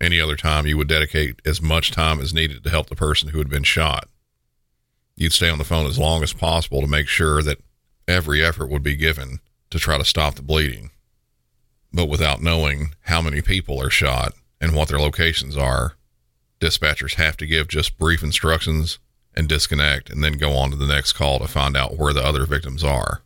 Any 0.00 0.20
other 0.20 0.36
time, 0.36 0.66
you 0.66 0.76
would 0.76 0.88
dedicate 0.88 1.40
as 1.46 1.62
much 1.62 1.90
time 1.90 2.20
as 2.20 2.34
needed 2.34 2.62
to 2.62 2.70
help 2.70 2.88
the 2.88 2.96
person 2.96 3.30
who 3.30 3.38
had 3.38 3.48
been 3.48 3.62
shot. 3.62 4.08
You'd 5.16 5.32
stay 5.32 5.48
on 5.48 5.58
the 5.58 5.64
phone 5.64 5.86
as 5.86 5.98
long 5.98 6.22
as 6.22 6.32
possible 6.32 6.80
to 6.80 6.86
make 6.86 7.08
sure 7.08 7.42
that 7.42 7.62
every 8.06 8.44
effort 8.44 8.68
would 8.68 8.82
be 8.82 8.96
given 8.96 9.38
to 9.70 9.78
try 9.78 9.96
to 9.96 10.04
stop 10.04 10.34
the 10.34 10.42
bleeding. 10.42 10.90
But 11.92 12.08
without 12.08 12.42
knowing 12.42 12.94
how 13.02 13.22
many 13.22 13.40
people 13.40 13.80
are 13.80 13.90
shot 13.90 14.34
and 14.60 14.74
what 14.74 14.88
their 14.88 14.98
locations 14.98 15.56
are, 15.56 15.94
dispatchers 16.60 17.14
have 17.14 17.36
to 17.38 17.46
give 17.46 17.68
just 17.68 17.98
brief 17.98 18.22
instructions 18.22 18.98
and 19.36 19.48
disconnect 19.48 20.10
and 20.10 20.22
then 20.22 20.34
go 20.34 20.52
on 20.52 20.70
to 20.70 20.76
the 20.76 20.86
next 20.86 21.12
call 21.12 21.38
to 21.38 21.48
find 21.48 21.76
out 21.76 21.98
where 21.98 22.12
the 22.12 22.24
other 22.24 22.46
victims 22.46 22.84
are. 22.84 23.22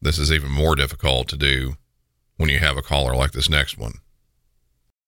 This 0.00 0.18
is 0.18 0.32
even 0.32 0.50
more 0.50 0.76
difficult 0.76 1.28
to 1.28 1.36
do 1.36 1.74
when 2.36 2.48
you 2.48 2.58
have 2.58 2.76
a 2.76 2.82
caller 2.82 3.14
like 3.14 3.32
this 3.32 3.50
next 3.50 3.76
one. 3.76 4.00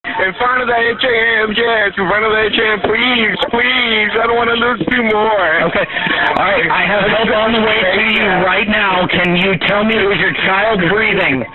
In 0.05 0.35
front 0.35 0.61
of 0.61 0.67
the 0.67 0.75
H&M 0.75 1.55
Yes, 1.55 1.95
in 1.97 2.05
front 2.11 2.27
of 2.27 2.35
the 2.35 2.43
H&M 2.51 2.79
Please, 2.91 3.39
please. 3.55 4.11
I 4.19 4.27
don't 4.27 4.35
want 4.35 4.51
to 4.51 4.59
lose 4.59 4.83
two 4.91 5.03
more. 5.15 5.47
Okay. 5.71 5.87
All 6.37 6.43
right, 6.43 6.67
I 6.67 6.83
have 6.85 7.07
help 7.07 7.31
on 7.31 7.55
the 7.55 7.63
way 7.63 7.79
to 7.81 8.05
you 8.11 8.29
right 8.43 8.67
now. 8.67 9.07
Can 9.07 9.39
you 9.39 9.55
tell 9.71 9.85
me 9.87 9.95
is 9.95 10.19
your 10.19 10.35
child 10.43 10.83
breathing? 10.91 11.47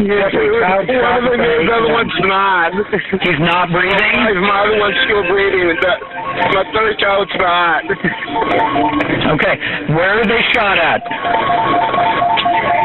Yes, 0.00 0.32
one 0.32 1.16
of 1.20 1.24
them 1.28 1.40
is, 1.40 1.68
the 1.68 1.74
other 1.76 1.92
one's 1.92 2.18
not. 2.24 2.72
He's 3.20 3.40
not 3.40 3.68
breathing? 3.68 4.40
My 4.40 4.64
other 4.64 4.78
one's 4.80 4.96
still 5.04 5.24
breathing. 5.28 5.76
My 6.56 6.64
third 6.72 6.96
child's 6.98 7.34
not. 7.36 7.84
Okay. 9.36 9.54
Where 9.92 10.20
are 10.20 10.26
they 10.26 10.40
shot 10.52 10.78
at? 10.80 11.04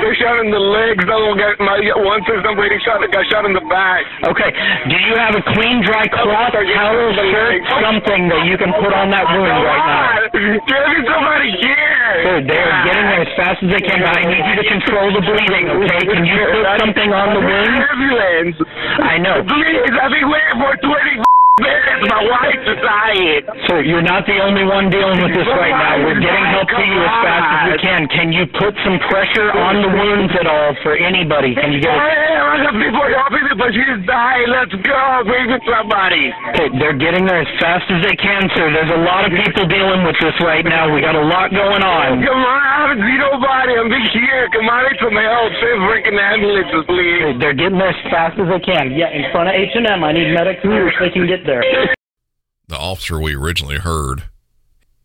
got 0.05 0.13
shot 0.21 0.37
in 0.43 0.51
the 0.51 0.59
legs. 0.59 1.01
Another 1.03 1.25
one 1.25 1.37
got 1.37 1.57
my 1.59 1.79
one 2.03 2.21
says 2.27 2.43
somebody 2.45 2.77
shot 2.85 3.01
got 3.11 3.25
shot 3.31 3.43
in 3.45 3.53
the 3.53 3.65
back. 3.65 4.05
Okay. 4.29 4.51
Do 4.87 4.95
you 4.95 5.15
have 5.17 5.33
a 5.35 5.43
clean, 5.55 5.81
dry 5.81 6.05
cloth, 6.07 6.53
or 6.53 6.65
towel, 6.67 7.15
shirt, 7.15 7.61
something 7.81 8.29
that 8.29 8.45
you 8.45 8.57
can 8.57 8.71
put 8.77 8.93
on 8.93 9.09
that 9.09 9.25
wound 9.33 9.59
right 9.65 9.85
now? 9.87 10.29
Oh, 10.29 10.59
get 10.67 11.05
somebody 11.09 11.51
here. 11.59 11.84
Dude, 12.23 12.47
they 12.47 12.59
are 12.59 12.79
getting 12.87 13.07
there 13.11 13.23
as 13.27 13.33
fast 13.35 13.59
as 13.59 13.69
they 13.71 13.83
can, 13.83 13.99
but 13.99 14.15
I 14.15 14.23
need 14.23 14.43
you 14.45 14.55
to 14.61 14.65
control 14.69 15.11
the 15.11 15.23
bleeding, 15.25 15.67
okay? 15.67 16.01
Can 16.07 16.23
you 16.23 16.37
put 16.53 16.65
something 16.79 17.11
on 17.11 17.27
the 17.35 17.41
wound? 17.43 17.75
Ambulance. 17.91 18.57
I 19.03 19.17
know. 19.19 19.43
Please, 19.43 19.91
I've 19.99 20.13
been 20.13 20.29
waiting 20.29 20.57
for 20.61 20.71
20 20.79 21.24
minutes. 21.61 22.11
My 22.11 22.23
wife 22.27 22.63
is 22.67 22.79
dying. 22.83 23.43
Sir, 23.67 23.79
you're 23.81 24.03
not 24.03 24.27
the 24.27 24.37
only 24.43 24.67
one 24.67 24.91
dealing 24.91 25.23
with 25.23 25.31
this 25.31 25.47
right 25.47 25.71
now. 25.71 26.03
We're 26.03 26.19
getting 26.19 26.47
help 26.51 26.67
to 26.67 26.83
you 26.83 26.99
as 26.99 27.15
fast 27.23 27.47
as 27.47 27.61
we 27.71 27.75
can. 27.79 28.01
Can 28.11 28.27
you 28.35 28.43
put 28.59 28.75
some 28.83 28.99
pressure 29.07 29.55
on 29.55 29.79
the 29.79 29.87
wounds 29.87 30.33
at 30.35 30.47
all 30.47 30.75
for 30.83 30.99
anybody? 30.99 31.55
Can 31.55 31.71
you 31.71 31.79
get 31.79 31.95
a... 31.95 31.99
I 31.99 32.63
got 32.63 32.75
people 32.75 33.03
helping 33.03 33.43
me, 33.47 33.53
but 33.55 33.71
she's 33.71 33.99
dying. 34.03 34.47
Let's 34.51 34.75
go. 34.83 35.01
Bring 35.23 35.47
me 35.47 35.57
somebody. 35.63 36.31
Okay, 36.55 36.67
they're 36.75 36.97
getting 36.97 37.23
there 37.23 37.43
as 37.43 37.51
fast 37.59 37.87
as 37.87 38.03
they 38.03 38.15
can, 38.19 38.47
sir. 38.55 38.71
There's 38.71 38.91
a 38.91 39.03
lot 39.03 39.23
of 39.23 39.31
people 39.31 39.63
dealing 39.67 40.03
with 40.03 40.19
this 40.19 40.35
right 40.43 40.63
now. 40.63 40.91
We 40.91 40.99
got 40.99 41.15
a 41.15 41.23
lot 41.23 41.51
going 41.55 41.83
on. 41.83 42.19
Come 42.19 42.43
on, 42.43 42.59
I 42.63 42.75
haven't 42.83 43.01
seen 43.03 43.19
nobody. 43.19 43.73
I'm 43.79 43.87
big 43.87 44.07
here. 44.11 44.47
Come 44.51 44.67
on, 44.67 44.83
I 44.83 44.91
need 44.91 44.99
some 44.99 45.15
help. 45.15 45.51
Send 45.63 45.79
freaking 45.87 46.19
ambulances, 46.19 46.83
please. 46.87 47.39
They're 47.39 47.55
getting 47.55 47.79
there 47.79 47.95
as 47.95 48.01
fast 48.11 48.35
as 48.39 48.47
they 48.47 48.61
can. 48.63 48.91
Yeah, 48.95 49.11
in 49.11 49.31
front 49.31 49.51
of 49.51 49.55
H&M. 49.55 50.03
I 50.03 50.11
need 50.11 50.35
medics 50.35 50.63
here 50.63 50.91
so 50.95 51.07
they 51.07 51.11
can 51.11 51.27
get 51.27 51.44
there. 51.45 51.63
The 52.67 52.77
officer 52.77 53.19
we 53.19 53.35
originally 53.35 53.77
heard, 53.77 54.23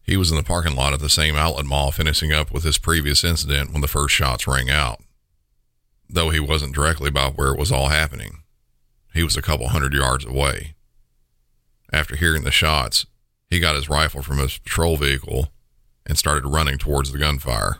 he 0.02 0.16
was 0.16 0.30
in 0.30 0.36
the 0.36 0.42
parking 0.42 0.74
lot 0.74 0.92
at 0.92 1.00
the 1.00 1.08
same 1.08 1.36
outlet 1.36 1.66
mall 1.66 1.90
finishing 1.90 2.32
up 2.32 2.50
with 2.50 2.64
his 2.64 2.78
previous 2.78 3.22
incident 3.22 3.72
when 3.72 3.80
the 3.80 3.88
first 3.88 4.14
shots 4.14 4.46
rang 4.46 4.70
out. 4.70 5.00
Though 6.08 6.30
he 6.30 6.40
wasn't 6.40 6.74
directly 6.74 7.10
by 7.10 7.28
where 7.28 7.52
it 7.52 7.58
was 7.58 7.70
all 7.70 7.88
happening, 7.88 8.42
he 9.14 9.22
was 9.22 9.36
a 9.36 9.42
couple 9.42 9.68
hundred 9.68 9.92
yards 9.92 10.24
away. 10.24 10.74
After 11.92 12.16
hearing 12.16 12.44
the 12.44 12.50
shots, 12.50 13.06
he 13.48 13.60
got 13.60 13.76
his 13.76 13.88
rifle 13.88 14.22
from 14.22 14.38
his 14.38 14.58
patrol 14.58 14.96
vehicle 14.96 15.52
and 16.06 16.16
started 16.16 16.48
running 16.48 16.78
towards 16.78 17.12
the 17.12 17.18
gunfire. 17.18 17.78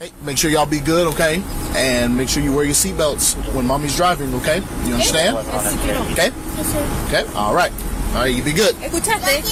Hey, 0.00 0.10
make 0.22 0.38
sure 0.38 0.50
y'all 0.50 0.64
be 0.64 0.80
good, 0.80 1.08
okay? 1.08 1.42
And 1.76 2.16
make 2.16 2.30
sure 2.30 2.42
you 2.42 2.54
wear 2.54 2.64
your 2.64 2.72
seatbelts 2.72 3.36
when 3.52 3.66
mommy's 3.66 3.94
driving, 3.96 4.34
okay? 4.36 4.62
You 4.86 4.94
understand? 4.94 5.36
Okay? 6.12 6.30
Okay? 7.08 7.30
All 7.34 7.54
right. 7.54 7.70
All 8.14 8.22
right, 8.22 8.34
you 8.34 8.42
be 8.42 8.54
good. 8.54 8.74
Escúchate. 8.76 9.42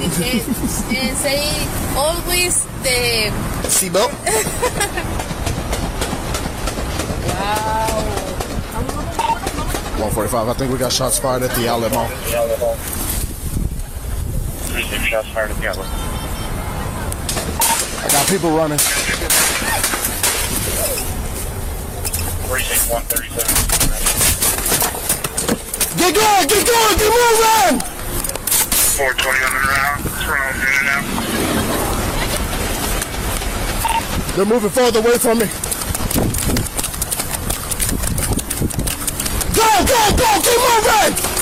Dije, 0.00 0.42
eh, 0.90 1.14
say 1.22 1.46
always 1.94 2.64
the. 2.82 3.30
Seatbelt. 3.70 4.10
wow. 7.30 7.86
145. 10.02 10.48
I 10.48 10.54
think 10.54 10.72
we 10.72 10.78
got 10.78 10.92
shots 10.92 11.20
fired 11.20 11.44
at 11.44 11.54
the 11.54 11.68
outlet 11.68 11.92
mall. 11.92 12.08
Three 14.66 14.82
shots 14.82 15.28
fired 15.28 15.52
at 15.52 15.56
the 15.58 15.68
outlet. 15.68 16.13
I 18.04 18.08
got 18.10 18.28
people 18.28 18.50
running. 18.50 18.76
Precinct 22.46 22.92
137. 22.92 23.64
Get 25.96 26.14
going! 26.14 26.46
Get 26.46 26.66
going! 26.68 26.98
Get 27.00 27.08
moving! 27.08 27.80
420 27.80 29.40
on 29.40 29.52
the 29.56 29.60
round. 29.64 30.04
Turn 30.20 30.36
in 30.52 30.68
and 30.80 30.88
out. 30.92 31.04
They're 34.36 34.44
moving 34.44 34.68
farther 34.68 34.98
away 35.00 35.16
from 35.16 35.38
me. 35.38 35.46
Go! 39.56 39.64
Go! 39.88 40.12
Go! 40.14 40.28
Keep 40.44 40.60
moving! 40.60 41.33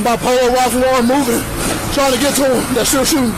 I'm 0.00 0.04
by 0.04 0.16
Polo 0.16 0.48
Ralph 0.54 0.72
Lauren 0.72 1.04
moving, 1.04 1.44
trying 1.92 2.14
to 2.14 2.18
get 2.18 2.34
to 2.36 2.44
him. 2.48 2.74
They're 2.74 2.86
still 2.86 3.04
shooting. 3.04 3.28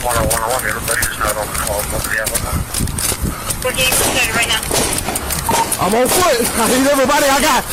One 0.00 0.16
on 0.16 0.24
one 0.32 0.42
on 0.44 0.48
one. 0.48 0.64
On 0.64 1.44
the 1.44 1.58
call. 1.60 1.84
We're 3.62 3.76
getting 3.76 3.92
started 3.92 4.34
right 4.34 4.48
now. 4.48 4.62
I'm 5.84 5.94
on 5.94 6.08
foot. 6.08 6.40
I 6.56 6.68
need 6.72 6.86
everybody 6.86 7.26
I 7.26 7.40
got. 7.42 7.64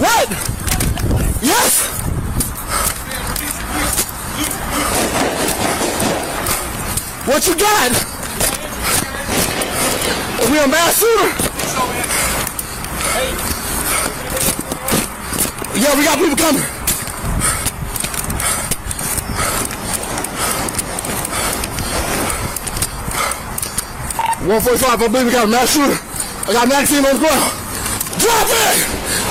What? 0.00 0.28
Yes. 1.44 1.84
What 7.26 7.46
you 7.46 7.54
got? 7.54 7.92
Are 10.40 10.43
we 10.54 10.60
a 10.60 10.68
mass 10.68 11.00
shooter? 11.00 11.30
Yeah, 15.76 15.98
we 15.98 16.04
got 16.04 16.18
people 16.18 16.36
coming. 16.36 16.62
One 24.48 24.60
forty-five. 24.60 25.02
I 25.02 25.08
believe 25.08 25.26
we 25.26 25.32
got 25.32 25.44
a 25.44 25.50
mass 25.50 25.72
shooter. 25.72 25.98
I 26.46 26.52
got 26.52 26.66
a 26.66 26.68
magazine 26.68 27.04
on 27.04 27.14
the 27.14 27.18
ground. 27.18 27.52
Drop 28.20 28.46
it! 28.46 28.76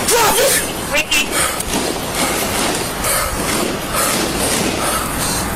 Drop 0.09 0.35
it! 0.35 0.53
Ricky. 0.91 1.27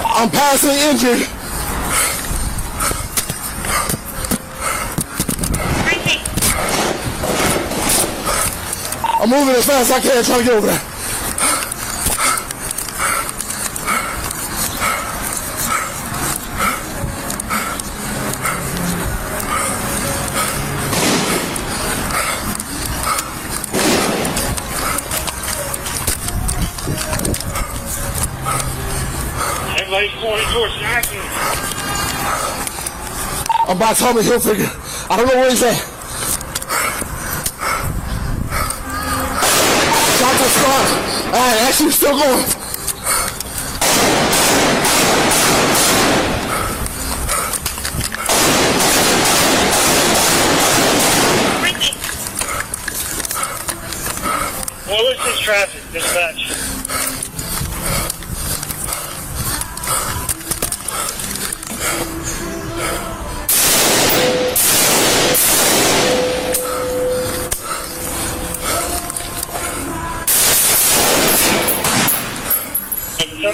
I'm 0.05 0.29
passing 0.31 0.77
injured. 0.89 1.27
Ricky. 5.85 6.17
I'm 9.19 9.29
moving 9.31 9.55
as 9.55 9.65
fast 9.65 9.91
as 9.91 9.97
I 9.97 9.99
can 9.99 10.23
trying 10.23 10.39
to 10.39 10.45
get 10.45 10.53
over 10.53 10.67
there. 10.67 10.97
Everybody's 29.79 30.21
going 30.21 30.45
towards 30.53 30.75
Jackson. 30.75 31.17
I'm 33.67 33.77
by 33.79 33.93
Tommy 33.93 34.21
Hilfiger. 34.21 35.09
I 35.09 35.17
don't 35.17 35.27
know 35.27 35.35
where 35.35 35.49
he's 35.49 35.63
at. 35.63 35.97
Shot 40.17 40.31
to 40.31 40.49
start. 40.49 41.16
Alright, 41.27 41.61
actually 41.61 41.91
still 41.91 42.11
going. 42.17 42.45
Well, 54.87 55.03
what's 55.03 55.25
this 55.25 55.39
traffic 55.41 55.81
dispatch? 55.91 56.66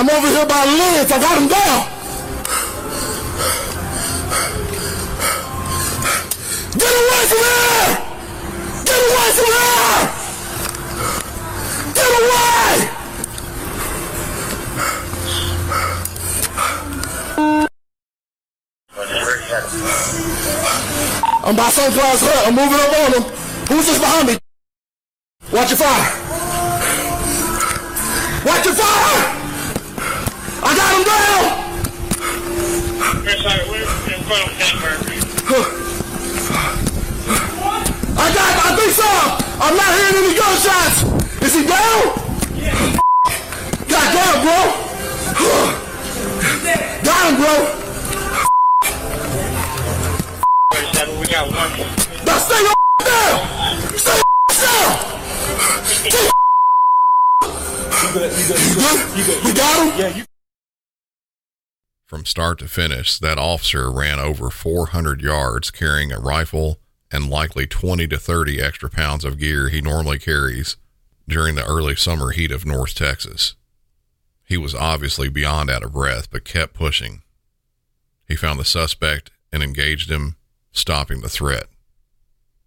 I'm 0.00 0.08
over 0.08 0.28
here 0.28 0.46
by 0.46 0.64
Liz. 0.64 1.12
I 1.12 1.20
got 1.20 1.36
him 1.36 1.46
down. 1.46 1.84
Get 6.72 6.88
away 6.88 7.24
from 7.28 7.42
here! 7.44 8.00
Get 8.88 8.96
away 8.96 9.28
from 9.36 9.44
here! 9.52 10.00
Get 11.92 12.10
away! 12.16 12.72
I'm 21.44 21.54
by 21.56 21.68
Sunglass 21.68 22.24
Hut. 22.24 22.46
I'm 22.46 22.54
moving 22.54 22.80
up 22.80 22.92
on 23.00 23.12
him. 23.12 23.24
Who's 23.68 23.84
this 23.84 23.98
behind 23.98 24.28
me? 24.28 24.38
Watch 25.52 25.68
your 25.68 25.76
fire. 25.76 26.08
Watch 28.46 28.64
your 28.64 28.74
fire! 28.74 29.39
I 30.70 30.76
got 30.76 30.94
him 30.94 31.02
down! 31.02 31.42
I 38.14 38.30
got, 38.30 38.54
I 38.54 38.78
think 38.78 38.92
so! 38.94 39.10
I'm 39.58 39.74
not 39.74 39.90
hearing 39.98 40.14
any 40.22 40.38
gunshots! 40.38 41.02
Is 41.42 41.54
he 41.58 41.66
down? 41.66 42.14
God 43.90 44.14
damn, 44.14 44.46
bro! 44.46 44.58
got 47.02 47.26
him, 47.26 47.34
bro! 47.42 47.54
Now 52.26 52.38
stay 52.38 52.62
your 52.62 52.74
down! 53.02 53.38
Stay 53.98 54.14
your 54.14 54.54
down! 54.54 54.94
You 58.06 58.12
good? 58.12 58.30
You 59.16 59.24
good? 59.24 59.38
You 59.44 59.52
got 59.54 59.74
him? 59.82 59.98
Yeah, 59.98 60.16
you 60.16 60.29
From 62.10 62.26
start 62.26 62.58
to 62.58 62.66
finish, 62.66 63.20
that 63.20 63.38
officer 63.38 63.88
ran 63.88 64.18
over 64.18 64.50
400 64.50 65.22
yards 65.22 65.70
carrying 65.70 66.10
a 66.10 66.18
rifle 66.18 66.80
and 67.12 67.30
likely 67.30 67.68
20 67.68 68.08
to 68.08 68.18
30 68.18 68.60
extra 68.60 68.90
pounds 68.90 69.24
of 69.24 69.38
gear 69.38 69.68
he 69.68 69.80
normally 69.80 70.18
carries 70.18 70.76
during 71.28 71.54
the 71.54 71.64
early 71.64 71.94
summer 71.94 72.32
heat 72.32 72.50
of 72.50 72.66
North 72.66 72.96
Texas. 72.96 73.54
He 74.42 74.56
was 74.56 74.74
obviously 74.74 75.28
beyond 75.28 75.70
out 75.70 75.84
of 75.84 75.92
breath, 75.92 76.32
but 76.32 76.44
kept 76.44 76.74
pushing. 76.74 77.22
He 78.26 78.34
found 78.34 78.58
the 78.58 78.64
suspect 78.64 79.30
and 79.52 79.62
engaged 79.62 80.10
him, 80.10 80.34
stopping 80.72 81.20
the 81.20 81.28
threat. 81.28 81.68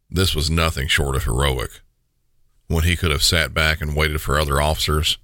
This 0.09 0.33
was 0.33 0.49
nothing 0.49 0.87
short 0.87 1.17
of 1.17 1.25
heroic. 1.25 1.81
When 2.67 2.85
he 2.85 2.95
could 2.95 3.11
have 3.11 3.21
sat 3.23 3.53
back 3.53 3.81
and 3.81 3.93
waited 3.93 4.21
for 4.21 4.39
other 4.39 4.61
officers, 4.61 5.17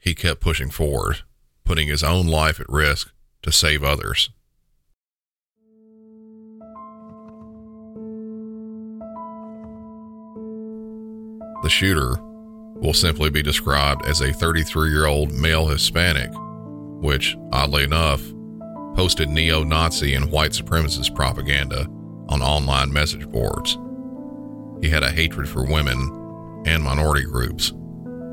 he 0.00 0.16
kept 0.16 0.40
pushing 0.40 0.70
forward, 0.70 1.20
putting 1.64 1.86
his 1.86 2.02
own 2.02 2.26
life 2.26 2.58
at 2.58 2.68
risk 2.68 3.11
to 3.42 3.52
save 3.52 3.82
others. 3.82 4.30
The 11.62 11.68
shooter 11.68 12.16
will 12.74 12.92
simply 12.92 13.30
be 13.30 13.42
described 13.42 14.04
as 14.06 14.20
a 14.20 14.32
33 14.32 14.90
year 14.90 15.06
old 15.06 15.32
male 15.32 15.66
Hispanic, 15.68 16.30
which, 17.00 17.36
oddly 17.52 17.84
enough, 17.84 18.20
posted 18.96 19.28
neo 19.28 19.62
Nazi 19.62 20.14
and 20.14 20.30
white 20.30 20.50
supremacist 20.50 21.14
propaganda 21.14 21.86
on 22.28 22.42
online 22.42 22.92
message 22.92 23.28
boards. 23.28 23.78
He 24.82 24.90
had 24.90 25.04
a 25.04 25.12
hatred 25.12 25.48
for 25.48 25.64
women 25.64 26.62
and 26.66 26.82
minority 26.82 27.24
groups. 27.24 27.72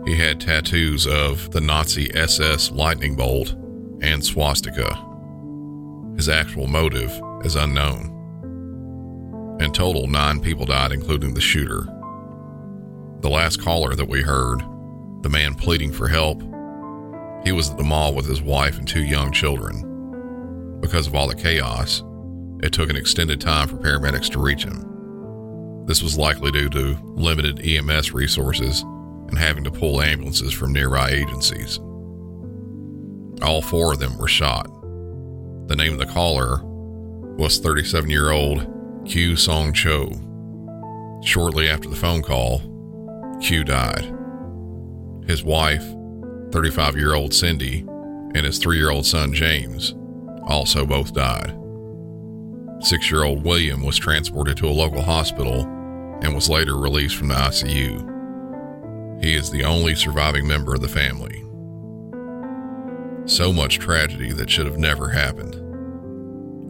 He 0.05 0.15
had 0.15 0.39
tattoos 0.39 1.05
of 1.05 1.51
the 1.51 1.61
Nazi 1.61 2.13
SS 2.15 2.71
lightning 2.71 3.15
bolt 3.15 3.55
and 4.01 4.23
swastika. 4.23 4.97
His 6.15 6.29
actual 6.29 6.67
motive 6.67 7.11
is 7.43 7.55
unknown. 7.55 8.15
In 9.59 9.71
total, 9.71 10.07
nine 10.07 10.39
people 10.39 10.65
died, 10.65 10.91
including 10.91 11.33
the 11.33 11.41
shooter. 11.41 11.85
The 13.21 13.29
last 13.29 13.61
caller 13.61 13.95
that 13.95 14.07
we 14.07 14.21
heard, 14.21 14.61
the 15.21 15.29
man 15.29 15.53
pleading 15.55 15.91
for 15.91 16.07
help, 16.07 16.41
he 17.43 17.51
was 17.51 17.69
at 17.69 17.77
the 17.77 17.83
mall 17.83 18.13
with 18.13 18.25
his 18.25 18.41
wife 18.41 18.77
and 18.77 18.87
two 18.87 19.03
young 19.03 19.31
children. 19.31 20.79
Because 20.81 21.07
of 21.07 21.15
all 21.15 21.27
the 21.27 21.35
chaos, 21.35 22.03
it 22.63 22.71
took 22.71 22.89
an 22.89 22.95
extended 22.95 23.39
time 23.41 23.67
for 23.67 23.77
paramedics 23.77 24.29
to 24.31 24.39
reach 24.39 24.63
him. 24.63 25.85
This 25.85 26.03
was 26.03 26.17
likely 26.17 26.51
due 26.51 26.69
to 26.69 26.97
limited 27.15 27.65
EMS 27.65 28.13
resources 28.13 28.81
and 28.81 29.37
having 29.37 29.63
to 29.63 29.71
pull 29.71 30.01
ambulances 30.01 30.53
from 30.53 30.73
nearby 30.73 31.09
agencies. 31.09 31.79
All 33.41 33.61
four 33.61 33.93
of 33.93 33.99
them 33.99 34.17
were 34.17 34.27
shot. 34.27 34.67
The 35.67 35.75
name 35.75 35.93
of 35.93 35.99
the 35.99 36.05
caller 36.05 36.61
was 37.37 37.59
37 37.59 38.09
year 38.09 38.31
old 38.31 38.67
Kyu 39.05 39.35
Song 39.35 39.73
Cho. 39.73 40.09
Shortly 41.23 41.69
after 41.69 41.89
the 41.89 41.95
phone 41.95 42.21
call, 42.21 42.61
Q 43.41 43.63
died. 43.63 44.13
His 45.25 45.43
wife, 45.43 45.85
35 46.51 46.97
year 46.97 47.13
old 47.13 47.33
Cindy, 47.33 47.85
and 48.35 48.45
his 48.45 48.57
three 48.57 48.77
year 48.77 48.89
old 48.89 49.05
son 49.05 49.33
James 49.33 49.95
also 50.43 50.85
both 50.85 51.13
died. 51.13 51.55
Six 52.81 53.11
year 53.11 53.23
old 53.23 53.43
William 53.43 53.83
was 53.83 53.97
transported 53.97 54.57
to 54.57 54.67
a 54.67 54.71
local 54.71 55.01
hospital 55.01 55.61
and 56.21 56.35
was 56.35 56.49
later 56.49 56.77
released 56.77 57.15
from 57.15 57.29
the 57.29 57.35
ICU. 57.35 59.23
He 59.23 59.35
is 59.35 59.49
the 59.49 59.63
only 59.63 59.95
surviving 59.95 60.47
member 60.47 60.73
of 60.73 60.81
the 60.81 60.87
family. 60.87 61.38
So 63.29 63.53
much 63.53 63.77
tragedy 63.77 64.31
that 64.33 64.49
should 64.49 64.65
have 64.65 64.79
never 64.79 65.07
happened. 65.07 65.55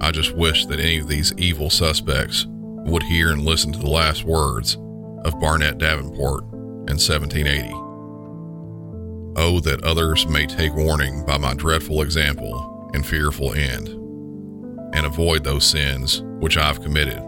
I 0.03 0.11
just 0.11 0.35
wish 0.35 0.65
that 0.65 0.81
any 0.81 0.99
of 0.99 1.07
these 1.07 1.33
evil 1.37 1.69
suspects 1.69 2.45
would 2.49 3.03
hear 3.03 3.31
and 3.31 3.45
listen 3.45 3.71
to 3.71 3.79
the 3.79 3.89
last 3.89 4.25
words 4.25 4.75
of 5.23 5.39
Barnett 5.39 5.77
Davenport 5.77 6.43
in 6.51 6.97
1780. 6.97 7.69
Oh, 9.37 9.61
that 9.61 9.85
others 9.85 10.27
may 10.27 10.45
take 10.45 10.75
warning 10.75 11.25
by 11.25 11.37
my 11.37 11.53
dreadful 11.53 12.01
example 12.01 12.91
and 12.93 13.05
fearful 13.05 13.53
end, 13.53 13.87
and 14.93 15.05
avoid 15.05 15.45
those 15.45 15.65
sins 15.65 16.23
which 16.41 16.57
I 16.57 16.67
have 16.67 16.81
committed, 16.81 17.19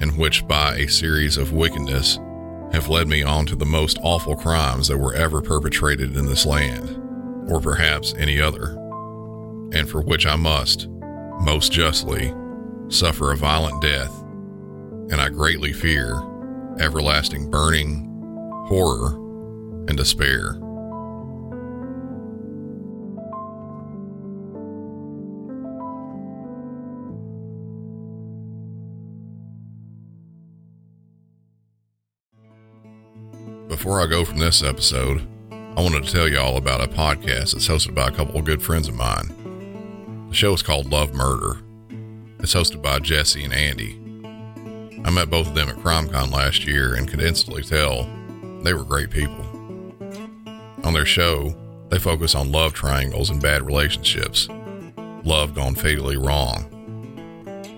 and 0.00 0.18
which 0.18 0.48
by 0.48 0.74
a 0.74 0.88
series 0.88 1.36
of 1.36 1.52
wickedness 1.52 2.18
have 2.72 2.88
led 2.88 3.06
me 3.06 3.22
on 3.22 3.46
to 3.46 3.54
the 3.54 3.64
most 3.64 4.00
awful 4.02 4.34
crimes 4.34 4.88
that 4.88 4.98
were 4.98 5.14
ever 5.14 5.40
perpetrated 5.40 6.16
in 6.16 6.26
this 6.26 6.44
land, 6.44 7.07
or 7.48 7.60
perhaps 7.60 8.14
any 8.18 8.40
other, 8.40 8.76
and 9.72 9.88
for 9.88 10.00
which 10.00 10.26
I 10.26 10.36
must, 10.36 10.88
most 11.40 11.72
justly, 11.72 12.32
suffer 12.88 13.32
a 13.32 13.36
violent 13.36 13.80
death, 13.82 14.22
and 15.10 15.20
I 15.20 15.28
greatly 15.28 15.72
fear 15.72 16.20
everlasting 16.80 17.50
burning, 17.50 18.04
horror, 18.68 19.14
and 19.88 19.96
despair. 19.96 20.60
Before 33.68 34.00
I 34.00 34.06
go 34.06 34.24
from 34.24 34.38
this 34.38 34.62
episode, 34.62 35.26
I 35.78 35.80
wanted 35.80 36.02
to 36.02 36.12
tell 36.12 36.26
you 36.26 36.40
all 36.40 36.56
about 36.56 36.82
a 36.82 36.88
podcast 36.88 37.52
that's 37.52 37.68
hosted 37.68 37.94
by 37.94 38.08
a 38.08 38.10
couple 38.10 38.36
of 38.36 38.44
good 38.44 38.60
friends 38.60 38.88
of 38.88 38.96
mine. 38.96 40.26
The 40.28 40.34
show 40.34 40.52
is 40.52 40.60
called 40.60 40.90
Love 40.90 41.14
Murder. 41.14 41.60
It's 42.40 42.52
hosted 42.52 42.82
by 42.82 42.98
Jesse 42.98 43.44
and 43.44 43.54
Andy. 43.54 43.92
I 45.04 45.10
met 45.10 45.30
both 45.30 45.46
of 45.46 45.54
them 45.54 45.68
at 45.68 45.76
CrimeCon 45.76 46.32
last 46.32 46.66
year 46.66 46.94
and 46.94 47.06
could 47.06 47.22
instantly 47.22 47.62
tell 47.62 48.10
they 48.64 48.74
were 48.74 48.82
great 48.82 49.10
people. 49.10 49.44
On 50.82 50.92
their 50.92 51.06
show, 51.06 51.54
they 51.90 52.00
focus 52.00 52.34
on 52.34 52.50
love 52.50 52.72
triangles 52.72 53.30
and 53.30 53.40
bad 53.40 53.62
relationships, 53.62 54.48
love 55.22 55.54
gone 55.54 55.76
fatally 55.76 56.16
wrong. 56.16 56.74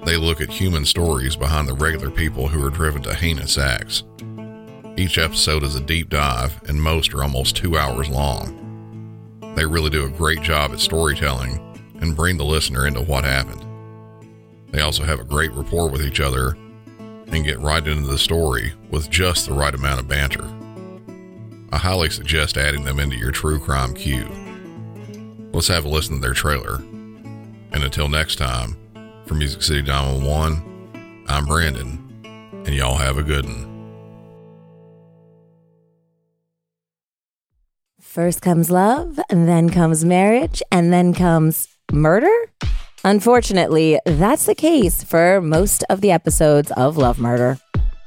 They 0.06 0.16
look 0.16 0.40
at 0.40 0.48
human 0.48 0.86
stories 0.86 1.36
behind 1.36 1.68
the 1.68 1.74
regular 1.74 2.10
people 2.10 2.48
who 2.48 2.64
are 2.64 2.70
driven 2.70 3.02
to 3.02 3.12
heinous 3.12 3.58
acts. 3.58 4.04
Each 5.00 5.16
episode 5.16 5.62
is 5.62 5.76
a 5.76 5.80
deep 5.80 6.10
dive, 6.10 6.60
and 6.68 6.78
most 6.78 7.14
are 7.14 7.22
almost 7.22 7.56
two 7.56 7.78
hours 7.78 8.10
long. 8.10 9.54
They 9.56 9.64
really 9.64 9.88
do 9.88 10.04
a 10.04 10.10
great 10.10 10.42
job 10.42 10.72
at 10.72 10.78
storytelling 10.78 11.58
and 12.02 12.14
bring 12.14 12.36
the 12.36 12.44
listener 12.44 12.86
into 12.86 13.00
what 13.00 13.24
happened. 13.24 13.64
They 14.72 14.82
also 14.82 15.02
have 15.04 15.18
a 15.18 15.24
great 15.24 15.52
rapport 15.52 15.88
with 15.88 16.04
each 16.04 16.20
other 16.20 16.54
and 16.98 17.46
get 17.46 17.60
right 17.60 17.84
into 17.88 18.08
the 18.08 18.18
story 18.18 18.74
with 18.90 19.08
just 19.08 19.46
the 19.46 19.54
right 19.54 19.74
amount 19.74 20.00
of 20.00 20.06
banter. 20.06 20.46
I 21.72 21.78
highly 21.78 22.10
suggest 22.10 22.58
adding 22.58 22.84
them 22.84 23.00
into 23.00 23.16
your 23.16 23.32
true 23.32 23.58
crime 23.58 23.94
queue. 23.94 24.28
Let's 25.54 25.68
have 25.68 25.86
a 25.86 25.88
listen 25.88 26.16
to 26.16 26.20
their 26.20 26.34
trailer. 26.34 26.74
And 27.72 27.82
until 27.82 28.10
next 28.10 28.36
time, 28.36 28.76
from 29.24 29.38
Music 29.38 29.62
City 29.62 29.80
911, 29.80 31.24
I'm 31.26 31.46
Brandon, 31.46 32.06
and 32.66 32.74
y'all 32.74 32.98
have 32.98 33.16
a 33.16 33.22
good 33.22 33.46
one. 33.46 33.69
First 38.10 38.42
comes 38.42 38.72
love, 38.72 39.20
and 39.30 39.46
then 39.46 39.70
comes 39.70 40.04
marriage, 40.04 40.64
and 40.72 40.92
then 40.92 41.14
comes 41.14 41.68
murder? 41.92 42.32
Unfortunately, 43.04 44.00
that's 44.04 44.46
the 44.46 44.54
case 44.56 45.04
for 45.04 45.40
most 45.40 45.84
of 45.88 46.00
the 46.00 46.10
episodes 46.10 46.72
of 46.72 46.96
Love 46.96 47.20
Murder. 47.20 47.60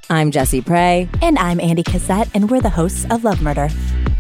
I'm 0.10 0.30
Jesse 0.30 0.60
Prey. 0.60 1.08
And 1.22 1.40
I'm 1.40 1.62
Andy 1.62 1.84
Cassette, 1.84 2.30
and 2.34 2.52
we're 2.52 2.60
the 2.60 2.70
hosts 2.70 3.06
of 3.10 3.24
Love 3.24 3.42
Murder. 3.42 3.70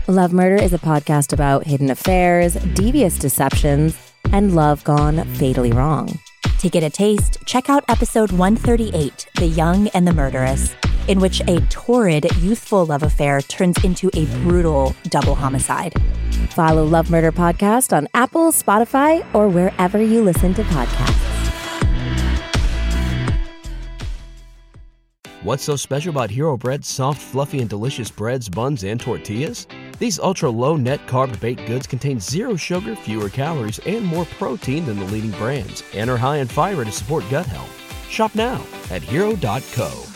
Love 0.07 0.31
Murder 0.31 0.55
is 0.55 0.71
a 0.71 0.79
podcast 0.79 1.33
about 1.33 1.65
hidden 1.65 1.89
affairs, 1.89 2.53
devious 2.75 3.19
deceptions, 3.19 3.97
and 4.31 4.55
love 4.55 4.85
gone 4.85 5.25
fatally 5.35 5.73
wrong. 5.73 6.17
To 6.59 6.69
get 6.69 6.83
a 6.83 6.89
taste, 6.89 7.39
check 7.45 7.69
out 7.69 7.83
episode 7.89 8.31
138 8.31 9.27
The 9.35 9.47
Young 9.47 9.89
and 9.89 10.07
the 10.07 10.13
Murderous, 10.13 10.75
in 11.07 11.19
which 11.19 11.41
a 11.41 11.59
torrid, 11.67 12.25
youthful 12.37 12.85
love 12.85 13.03
affair 13.03 13.41
turns 13.41 13.83
into 13.83 14.09
a 14.13 14.25
brutal 14.43 14.95
double 15.05 15.35
homicide. 15.35 15.93
Follow 16.51 16.83
Love 16.83 17.09
Murder 17.09 17.31
Podcast 17.31 17.95
on 17.95 18.07
Apple, 18.13 18.51
Spotify, 18.51 19.25
or 19.33 19.47
wherever 19.47 20.01
you 20.01 20.21
listen 20.21 20.53
to 20.53 20.63
podcasts. 20.63 21.33
What's 25.43 25.63
so 25.63 25.75
special 25.75 26.11
about 26.11 26.29
Hero 26.29 26.55
Bread's 26.55 26.87
soft, 26.87 27.21
fluffy, 27.21 27.59
and 27.59 27.69
delicious 27.69 28.09
breads, 28.09 28.47
buns, 28.47 28.85
and 28.85 28.97
tortillas? 28.97 29.67
These 29.99 30.17
ultra 30.17 30.49
low 30.49 30.77
net 30.77 31.05
carb 31.05 31.37
baked 31.41 31.65
goods 31.65 31.85
contain 31.85 32.21
zero 32.21 32.55
sugar, 32.55 32.95
fewer 32.95 33.27
calories, 33.27 33.79
and 33.79 34.05
more 34.05 34.23
protein 34.23 34.85
than 34.85 34.99
the 34.99 35.05
leading 35.05 35.31
brands, 35.31 35.83
and 35.93 36.09
are 36.09 36.15
high 36.15 36.37
in 36.37 36.47
fiber 36.47 36.85
to 36.85 36.91
support 36.93 37.25
gut 37.29 37.45
health. 37.45 38.09
Shop 38.09 38.33
now 38.35 38.65
at 38.89 39.01
hero.co. 39.01 40.12